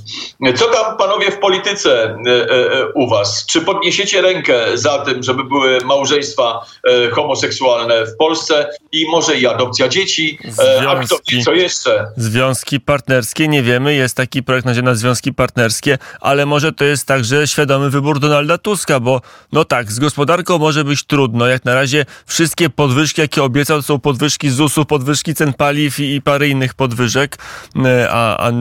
Co 0.55 0.65
tam 0.67 0.97
panowie 0.97 1.31
w 1.31 1.39
polityce 1.39 2.03
e, 2.03 2.31
e, 2.31 2.87
u 2.95 3.09
was? 3.09 3.45
Czy 3.45 3.61
podniesiecie 3.61 4.21
rękę 4.21 4.55
za 4.73 4.99
tym, 4.99 5.23
żeby 5.23 5.43
były 5.43 5.79
małżeństwa 5.85 6.65
homoseksualne 7.11 8.05
w 8.05 8.17
Polsce 8.17 8.69
i 8.91 9.05
może 9.09 9.37
i 9.37 9.47
adopcja 9.47 9.87
dzieci? 9.87 10.39
Związki, 10.43 10.87
A 10.87 11.05
kto 11.05 11.17
wie, 11.31 11.43
co 11.43 11.53
jeszcze? 11.53 12.07
Związki 12.17 12.79
partnerskie, 12.79 13.47
nie 13.47 13.63
wiemy. 13.63 13.93
Jest 13.93 14.17
taki 14.17 14.43
projekt 14.43 14.67
na 14.83 14.95
związki 14.95 15.33
partnerskie, 15.33 15.97
ale 16.21 16.45
może 16.45 16.73
to 16.73 16.83
jest 16.83 17.07
także 17.07 17.47
świadomy 17.47 17.89
wybór 17.89 18.19
Donalda 18.19 18.57
Tuska, 18.57 18.99
bo 18.99 19.21
no 19.51 19.65
tak, 19.65 19.91
z 19.91 19.99
gospodarką 19.99 20.57
może 20.57 20.83
być 20.83 21.03
trudno, 21.03 21.24
trudno. 21.25 21.47
Jak 21.47 21.65
na 21.65 21.75
razie 21.75 22.05
wszystkie 22.25 22.69
podwyżki, 22.69 23.21
jakie 23.21 23.43
obiecał, 23.43 23.77
to 23.77 23.83
są 23.83 23.99
podwyżki 23.99 24.49
ZUS-u, 24.49 24.85
podwyżki 24.85 25.35
cen 25.35 25.53
paliw 25.53 25.99
i, 25.99 26.15
i 26.15 26.21
parę 26.21 26.47
innych 26.47 26.73
podwyżek, 26.73 27.37
e, 27.85 28.07
a, 28.11 28.37
a, 28.37 28.51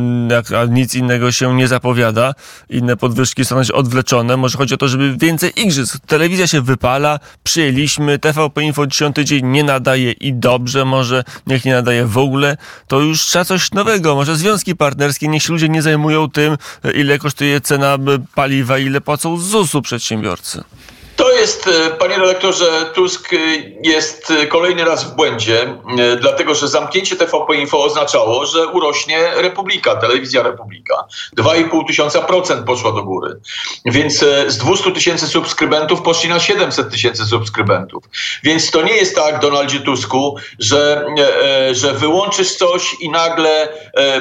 a, 0.61 0.65
nic 0.65 0.95
innego 0.95 1.33
się 1.33 1.55
nie 1.57 1.69
zapowiada. 1.69 2.35
Inne 2.69 2.97
podwyżki 2.97 3.45
są 3.45 3.61
odwleczone. 3.75 4.37
Może 4.37 4.59
chodzi 4.59 4.75
o 4.75 4.77
to, 4.77 4.89
żeby 4.89 5.17
więcej 5.17 5.53
igrzysk. 5.57 5.99
Telewizja 6.07 6.47
się 6.47 6.61
wypala, 6.61 7.21
przyjęliśmy, 7.43 8.19
TVP 8.19 8.63
Info 8.63 8.87
10 8.87 9.17
dzień 9.17 9.47
nie 9.47 9.65
nadaje 9.65 10.13
i 10.13 10.33
dobrze, 10.33 10.85
może 10.85 11.25
niech 11.47 11.65
nie 11.65 11.73
nadaje 11.73 12.07
w 12.07 12.19
ogóle. 12.19 12.57
To 12.89 13.01
już 13.01 13.21
trzeba 13.21 13.45
coś 13.45 13.71
nowego. 13.73 14.15
Może 14.15 14.37
związki 14.37 14.77
partnerskie, 14.77 15.29
niech 15.29 15.43
się 15.43 15.53
ludzie 15.53 15.69
nie 15.69 15.83
zajmują 15.83 16.31
tym, 16.31 16.57
ile 16.95 17.19
kosztuje 17.19 17.61
cena 17.61 17.99
paliwa, 18.35 18.79
ile 18.79 19.01
płacą 19.01 19.37
ZUS-u 19.37 19.83
przedsiębiorcy. 19.83 20.65
To 21.17 21.33
jest, 21.33 21.69
e, 21.69 21.91
panie 21.91 22.19
redaktorze, 22.19 22.67
Tusk 22.95 23.33
e, 23.33 23.37
jest 23.83 24.31
e, 24.31 24.47
kolejny 24.47 24.85
raz 24.85 25.05
w 25.05 25.15
błędzie, 25.15 25.79
dlatego 26.21 26.55
że 26.55 26.69
zamknięcie 26.69 27.17
TVP 27.17 27.57
Info 27.57 27.85
oznaczało, 27.85 28.47
że 28.47 28.67
urośnie 28.67 29.31
Republika, 29.37 29.97
telewizja 29.97 30.43
Republika. 30.43 31.07
2,5 31.39 31.87
tysiąca 31.87 32.23
procent 32.23 32.67
poszła 32.67 32.93
do 32.93 33.03
góry. 33.03 33.41
Więc 33.85 34.19
z 34.47 34.59
200 34.59 34.93
tysięcy 34.93 35.27
subskrybentów 35.27 36.03
poszli 36.03 36.29
na 36.29 36.41
700 36.41 36.91
tysięcy 36.91 37.25
subskrybentów. 37.25 38.05
Więc 38.43 38.71
to 38.71 38.83
nie 38.83 38.97
jest 38.97 39.17
tak, 39.17 39.41
Donaldzie 39.41 39.81
Tusku, 39.81 40.37
że, 40.59 41.07
że 41.73 41.93
wyłączysz 41.93 42.57
coś 42.57 42.97
i 43.01 43.11
nagle 43.11 43.69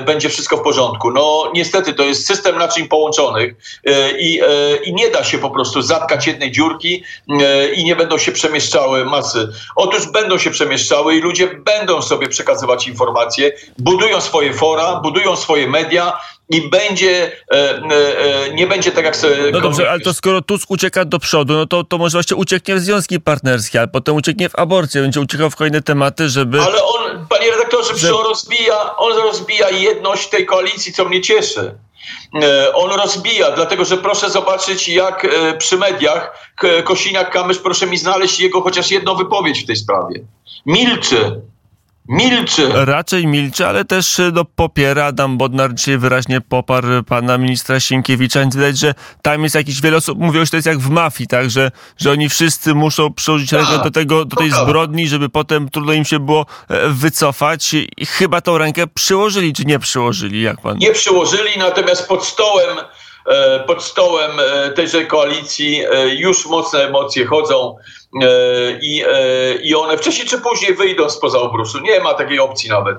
będzie 0.05 0.29
wszystko 0.29 0.57
w 0.57 0.61
porządku. 0.61 1.11
No 1.11 1.51
niestety 1.53 1.93
to 1.93 2.03
jest 2.03 2.27
system 2.27 2.57
naczyń 2.57 2.87
połączonych 2.87 3.53
i, 4.19 4.41
i 4.83 4.93
nie 4.93 5.09
da 5.09 5.23
się 5.23 5.37
po 5.37 5.49
prostu 5.49 5.81
zatkać 5.81 6.27
jednej 6.27 6.51
dziurki 6.51 6.82
E, 6.85 7.73
i 7.73 7.83
nie 7.83 7.95
będą 7.95 8.17
się 8.17 8.31
przemieszczały 8.31 9.05
masy. 9.05 9.49
Otóż 9.75 10.11
będą 10.11 10.37
się 10.37 10.51
przemieszczały 10.51 11.15
i 11.15 11.21
ludzie 11.21 11.47
będą 11.47 12.01
sobie 12.01 12.27
przekazywać 12.27 12.87
informacje, 12.87 13.51
budują 13.77 14.21
swoje 14.21 14.53
fora, 14.53 14.95
budują 14.95 15.35
swoje 15.35 15.67
media, 15.67 16.19
i 16.53 16.69
będzie, 16.69 17.31
e, 17.51 17.55
e, 17.55 18.45
e 18.45 18.53
nie 18.53 18.67
będzie 18.67 18.91
tak 18.91 19.05
jak 19.05 19.15
sobie... 19.15 19.35
No 19.51 19.61
dobrze, 19.61 19.89
ale 19.89 19.99
to 19.99 20.13
skoro 20.13 20.41
Tusk 20.41 20.71
ucieka 20.71 21.05
do 21.05 21.19
przodu, 21.19 21.53
no 21.53 21.65
to, 21.65 21.83
to 21.83 21.97
może 21.97 22.17
właśnie 22.17 22.37
ucieknie 22.37 22.75
w 22.75 22.79
związki 22.79 23.19
partnerskie, 23.19 23.81
a 23.81 23.87
potem 23.87 24.15
ucieknie 24.15 24.49
w 24.49 24.59
aborcję, 24.59 25.01
będzie 25.01 25.21
uciekał 25.21 25.49
w 25.49 25.55
kolejne 25.55 25.81
tematy, 25.81 26.29
żeby... 26.29 26.61
Ale 26.61 26.83
on, 26.83 27.27
panie 27.29 27.51
redaktorze, 27.51 27.97
że... 27.97 28.15
on 28.15 28.23
rozbija, 28.23 28.97
on 28.97 29.17
rozbija 29.17 29.69
jedność 29.69 30.27
tej 30.27 30.45
koalicji, 30.45 30.93
co 30.93 31.05
mnie 31.05 31.21
cieszy. 31.21 31.75
On 32.73 32.91
rozbija, 32.91 33.51
dlatego 33.51 33.85
że 33.85 33.97
proszę 33.97 34.29
zobaczyć, 34.29 34.89
jak 34.89 35.27
przy 35.57 35.77
mediach 35.77 36.53
Kosiniak-Kamysz, 36.83 37.59
proszę 37.63 37.87
mi 37.87 37.97
znaleźć 37.97 38.39
jego 38.39 38.61
chociaż 38.61 38.91
jedną 38.91 39.15
wypowiedź 39.15 39.63
w 39.63 39.67
tej 39.67 39.75
sprawie. 39.75 40.19
Milczy. 40.65 41.41
Milczy. 42.09 42.69
Raczej 42.73 43.27
milczy, 43.27 43.67
ale 43.67 43.85
też 43.85 44.21
no, 44.33 44.45
popiera. 44.45 45.05
Adam 45.05 45.37
Bodnar 45.37 45.73
dzisiaj 45.73 45.97
wyraźnie 45.97 46.41
poparł 46.41 47.03
pana 47.03 47.37
ministra 47.37 47.79
Sienkiewicza. 47.79 48.39
Więc 48.39 48.55
widać, 48.55 48.77
że 48.77 48.93
tam 49.21 49.43
jest 49.43 49.55
jakiś 49.55 49.81
wiele 49.81 49.97
osób, 49.97 50.19
mówią, 50.19 50.45
że 50.45 50.51
to 50.51 50.57
jest 50.57 50.67
jak 50.67 50.79
w 50.79 50.89
mafii, 50.89 51.27
tak, 51.27 51.49
że, 51.49 51.71
że 51.97 52.11
oni 52.11 52.29
wszyscy 52.29 52.75
muszą 52.75 53.13
przyłożyć 53.13 53.51
rękę 53.51 53.71
tak, 53.71 53.83
do, 53.83 53.91
tego, 53.91 54.25
do 54.25 54.35
tej 54.35 54.51
zbrodni, 54.51 55.07
żeby 55.07 55.29
potem 55.29 55.69
trudno 55.69 55.93
im 55.93 56.05
się 56.05 56.19
było 56.19 56.45
e, 56.69 56.89
wycofać. 56.89 57.73
I 57.97 58.05
chyba 58.05 58.41
tą 58.41 58.57
rękę 58.57 58.87
przyłożyli, 58.87 59.53
czy 59.53 59.65
nie 59.65 59.79
przyłożyli, 59.79 60.41
jak 60.41 60.61
pan? 60.61 60.77
Nie 60.77 60.91
przyłożyli, 60.91 61.51
natomiast 61.57 62.07
pod 62.07 62.25
stołem 62.25 62.77
E, 62.77 62.83
pod 63.67 63.83
stołem 63.83 64.31
e, 64.39 64.71
tejże 64.71 65.05
koalicji 65.05 65.83
e, 65.85 66.15
już 66.15 66.45
mocne 66.45 66.87
emocje 66.87 67.25
chodzą 67.25 67.75
i, 68.81 69.03
i 69.63 69.75
one 69.75 69.97
wcześniej 69.97 70.27
czy 70.27 70.37
później 70.41 70.75
wyjdą 70.75 71.09
spoza 71.09 71.39
obrusu. 71.39 71.79
Nie 71.79 71.99
ma 71.99 72.13
takiej 72.13 72.39
opcji 72.39 72.69
nawet. 72.69 72.97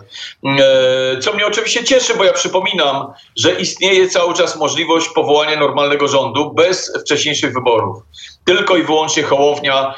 Co 1.21 1.33
mnie 1.33 1.47
oczywiście 1.47 1.85
cieszy, 1.85 2.15
bo 2.15 2.25
ja 2.25 2.33
przypominam, 2.33 3.13
że 3.37 3.53
istnieje 3.53 4.09
cały 4.09 4.35
czas 4.35 4.57
możliwość 4.57 5.09
powołania 5.09 5.61
normalnego 5.61 6.09
rządu 6.09 6.55
bez 6.55 6.93
wcześniejszych 7.01 7.55
wyborów. 7.55 8.03
Tylko 8.45 8.77
i 8.77 8.83
wyłącznie 8.83 9.23
Hołownia 9.23 9.95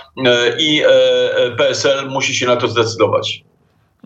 i 0.58 0.82
PSL 1.58 2.08
musi 2.08 2.34
się 2.34 2.46
na 2.46 2.56
to 2.56 2.68
zdecydować. 2.68 3.42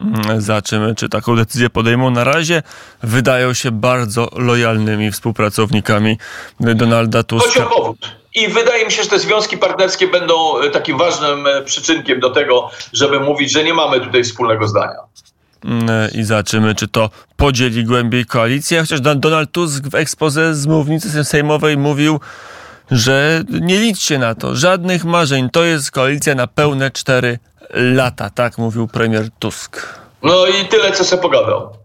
Mm, 0.01 0.41
Zobaczymy, 0.41 0.95
czy 0.95 1.09
taką 1.09 1.37
decyzję 1.37 1.71
podejmą. 1.71 2.11
Na 2.11 2.25
razie 2.25 2.63
wydają 3.03 3.55
się 3.55 3.71
bardzo 3.71 4.29
lojalnymi 4.37 5.11
współpracownikami 5.13 6.19
Donalda 6.61 7.23
Tuska. 7.23 7.69
I 8.35 8.49
wydaje 8.49 8.85
mi 8.87 8.93
się, 8.93 9.03
że 9.03 9.09
te 9.09 9.19
związki 9.19 9.59
partnerskie 9.59 10.09
będą 10.09 10.61
e, 10.61 10.71
takim 10.71 10.99
ważnym 10.99 11.47
e, 11.47 11.63
przyczynkiem 11.63 12.21
do 12.21 12.31
tego, 12.31 12.71
żeby 12.93 13.21
mówić, 13.21 13.53
że 13.53 13.65
nie 13.65 13.75
mamy 13.75 14.01
tutaj 14.01 14.25
wspólnego 14.25 14.69
zdania. 14.69 14.97
Mm, 15.65 15.89
I 16.15 16.23
zobaczymy, 16.23 16.75
czy 16.75 16.89
to 16.89 17.11
podzieli 17.37 17.85
głębiej 17.85 18.27
koalicję. 18.27 18.81
Chociaż 18.81 19.01
Don- 19.01 19.21
Donald 19.21 19.53
Tusk 19.53 19.89
w 19.89 19.95
ekspoze 19.95 20.55
z 20.55 20.67
mównicy 20.67 21.25
sejmowej 21.25 21.77
mówił, 21.77 22.21
że 22.91 23.43
nie 23.51 23.79
liczcie 23.79 24.19
na 24.19 24.35
to. 24.35 24.57
Żadnych 24.57 25.05
marzeń. 25.05 25.51
To 25.51 25.65
jest 25.65 25.91
koalicja 25.91 26.35
na 26.35 26.47
pełne 26.47 26.91
cztery 26.91 27.39
lata. 27.73 28.31
Tak 28.31 28.59
mówił 28.59 28.89
premier 28.89 29.25
Tusk. 29.39 29.99
No 30.23 30.47
i 30.47 30.65
tyle, 30.65 30.93
co 30.93 31.05
sobie 31.05 31.23
pogadał. 31.23 31.81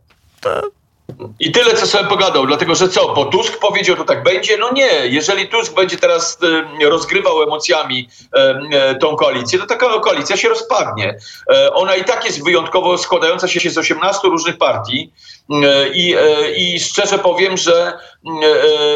I 1.40 1.52
tyle, 1.52 1.74
co 1.74 1.88
sobie 1.88 2.10
pogadał, 2.10 2.48
dlatego 2.48 2.76
że 2.76 2.90
co, 2.90 3.14
bo 3.14 3.26
Tusk 3.26 3.60
powiedział, 3.60 3.96
to 3.96 4.04
tak 4.04 4.24
będzie? 4.24 4.58
No 4.58 4.72
nie, 4.74 5.08
jeżeli 5.08 5.48
Tusk 5.48 5.74
będzie 5.74 5.98
teraz 5.98 6.38
e, 6.82 6.90
rozgrywał 6.90 7.44
emocjami 7.44 8.10
e, 8.34 8.60
e, 8.72 8.96
tą 8.96 9.16
koalicję, 9.16 9.60
to 9.60 9.66
taka 9.66 10.00
koalicja 10.00 10.38
się 10.38 10.50
rozpadnie. 10.50 11.18
E, 11.54 11.74
ona 11.74 11.96
i 11.96 12.04
tak 12.04 12.26
jest 12.26 12.44
wyjątkowo 12.44 12.98
składająca 12.98 13.48
się 13.48 13.70
z 13.70 13.78
18 13.78 14.28
różnych 14.28 14.58
partii 14.58 15.12
e, 15.50 15.90
i, 15.90 16.16
e, 16.16 16.52
i 16.52 16.80
szczerze 16.80 17.20
powiem, 17.20 17.58
że 17.58 18.00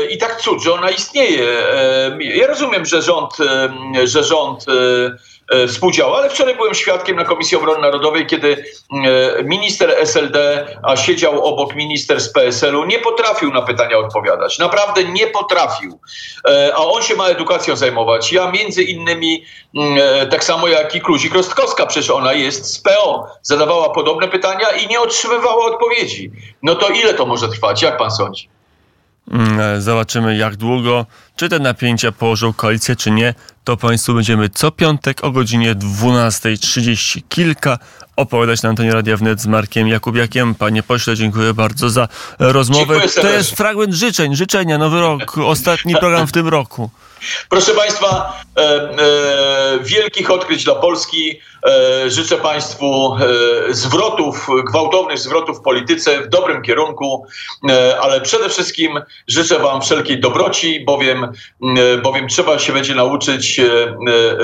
i 0.10 0.18
tak 0.18 0.42
cud, 0.42 0.64
że 0.64 0.74
ona 0.74 0.90
istnieje. 0.90 1.46
Ja 2.20 2.48
rozumiem, 2.48 2.86
że 2.86 3.02
rząd, 3.02 3.38
że 4.04 4.24
rząd 4.24 4.66
współdziała, 5.68 6.18
ale 6.18 6.30
wczoraj 6.30 6.56
byłem 6.56 6.74
świadkiem 6.74 7.16
na 7.16 7.24
Komisji 7.26 7.58
Obrony 7.58 7.82
Narodowej, 7.82 8.26
kiedy 8.26 8.64
e, 9.06 9.44
minister 9.44 9.92
SLD, 10.00 10.68
a 10.84 10.98
siedział 10.98 11.46
obok 11.46 11.76
minister 11.76 12.22
z 12.22 12.30
PSL-u, 12.34 12.86
nie 12.86 13.00
potrafił 13.00 13.52
na 13.54 13.62
pytania 13.62 13.98
odpowiadać. 13.98 14.60
Naprawdę 14.60 15.04
nie 15.04 15.28
potrafił. 15.28 16.00
E, 16.50 16.72
A 16.76 16.78
on 16.78 17.04
się 17.04 17.16
ma 17.16 17.28
edukacją 17.28 17.76
zajmować. 17.76 18.34
Ja 18.34 18.52
między 18.52 18.84
innymi, 18.84 19.44
mm, 19.76 19.98
e, 20.22 20.28
tak 20.28 20.44
samo 20.44 20.68
jak 20.68 20.96
i 20.96 21.02
Kluzik 21.02 21.34
Rostkowska, 21.34 21.86
przecież 21.86 22.10
ona 22.10 22.34
jest 22.34 22.66
z 22.74 22.80
PO, 22.80 23.28
zadawała 23.42 23.90
podobne 23.90 24.28
pytania 24.28 24.70
i 24.70 24.88
nie 24.88 25.00
otrzymywała 25.00 25.66
odpowiedzi. 25.66 26.32
No 26.64 26.76
to 26.76 26.90
ile 26.90 27.14
to 27.14 27.26
może 27.26 27.48
trwać? 27.50 27.82
Jak 27.82 27.98
pan 27.98 28.12
sądzi? 28.12 28.50
Mm, 29.32 29.82
Zobaczymy, 29.82 30.38
jak 30.38 30.56
długo, 30.56 31.06
czy 31.36 31.50
te 31.50 31.60
napięcia 31.60 32.12
położą 32.12 32.54
koalicję, 32.54 32.96
czy 32.96 33.12
nie. 33.12 33.34
To 33.70 33.78
Państwu 33.78 34.14
będziemy 34.14 34.50
co 34.50 34.72
piątek 34.72 35.24
o 35.24 35.32
godzinie 35.32 35.76
12.30 35.76 37.22
kilka 37.30 37.78
opowiadać 38.16 38.62
na 38.62 38.70
antenie 38.70 38.94
Radia 38.94 39.18
Wnet 39.18 39.42
z 39.42 39.48
Markiem 39.48 39.88
Jakubiakiem. 39.88 40.56
Panie 40.56 40.84
pośle, 40.84 41.16
dziękuję 41.16 41.54
bardzo 41.54 41.90
za 41.90 42.08
rozmowę. 42.40 43.02
To 43.22 43.30
jest 43.30 43.52
fragment 43.52 43.94
życzeń, 43.94 44.36
życzenia, 44.36 44.78
nowy 44.78 45.00
rok, 45.00 45.38
ostatni 45.54 45.96
program 45.96 46.28
w 46.28 46.32
tym 46.32 46.48
roku. 46.48 46.90
Proszę 47.50 47.72
Państwa, 47.72 48.42
e, 48.58 48.62
e, 48.62 49.80
wielkich 49.84 50.32
odkryć 50.32 50.64
dla 50.64 50.76
Polski. 50.76 51.40
E, 51.66 52.10
życzę 52.10 52.38
Państwu 52.38 53.16
e, 53.70 53.74
zwrotów, 53.74 54.48
gwałtownych 54.68 55.20
zwrotów 55.20 55.58
w 55.58 55.62
polityce 55.62 56.22
w 56.22 56.30
dobrym 56.30 56.62
kierunku, 56.62 57.26
e, 57.70 58.00
ale 58.00 58.22
przede 58.22 58.50
wszystkim 58.50 59.00
życzę 59.28 59.60
Wam 59.60 59.82
wszelkiej 59.82 60.20
dobroci, 60.20 60.80
bowiem, 60.86 61.24
e, 61.24 61.98
bowiem 61.98 62.28
trzeba 62.28 62.60
się 62.60 62.74
będzie 62.74 62.96
nauczyć 62.96 63.59
e, 63.60 63.66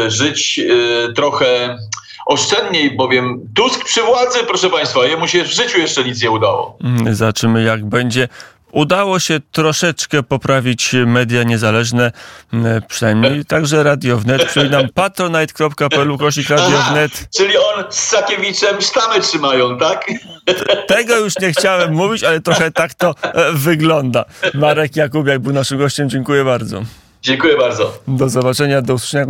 e, 0.05 0.11
żyć 0.11 0.59
e, 0.59 1.13
trochę 1.13 1.77
oszczędniej, 2.25 2.95
bowiem 2.95 3.39
Tusk 3.55 3.85
przy 3.85 4.01
władzy, 4.01 4.39
proszę 4.47 4.69
Państwa, 4.69 5.05
jemu 5.05 5.27
się 5.27 5.43
w 5.43 5.51
życiu 5.53 5.79
jeszcze 5.79 6.03
nic 6.03 6.23
nie 6.23 6.31
udało. 6.31 6.77
Mm, 6.83 7.15
Zobaczymy, 7.15 7.63
jak 7.63 7.85
będzie. 7.85 8.27
Udało 8.71 9.19
się 9.19 9.39
troszeczkę 9.51 10.23
poprawić 10.23 10.95
media 11.05 11.43
niezależne, 11.43 12.11
mm, 12.53 12.81
przynajmniej 12.87 13.45
także 13.53 13.83
Radio 13.83 14.17
Wnet. 14.17 14.45
Przypominam 14.45 14.89
patronite.pl 14.93 16.17
kośnik 16.17 16.49
Radio 16.49 16.77
Wnet. 16.91 17.27
czyli 17.37 17.57
on 17.57 17.83
z 17.89 17.99
Sakiewiczem 17.99 18.81
sztamę 18.81 19.19
trzymają, 19.21 19.77
tak? 19.77 20.05
Tego 20.87 21.17
już 21.17 21.33
nie 21.41 21.51
chciałem 21.51 21.93
mówić, 21.93 22.23
ale 22.23 22.39
trochę 22.41 22.71
tak 22.71 22.93
to 22.93 23.15
wygląda. 23.53 24.25
Marek 24.53 24.95
Jakubiak 24.95 25.39
był 25.39 25.53
naszym 25.53 25.77
gościem. 25.77 26.09
Dziękuję 26.09 26.43
bardzo. 26.43 26.81
Dziękuję 27.25 27.57
bardzo. 27.57 27.97
Do 28.07 28.29
zobaczenia, 28.29 28.81
do 28.81 28.93
usłyszenia. 28.93 29.23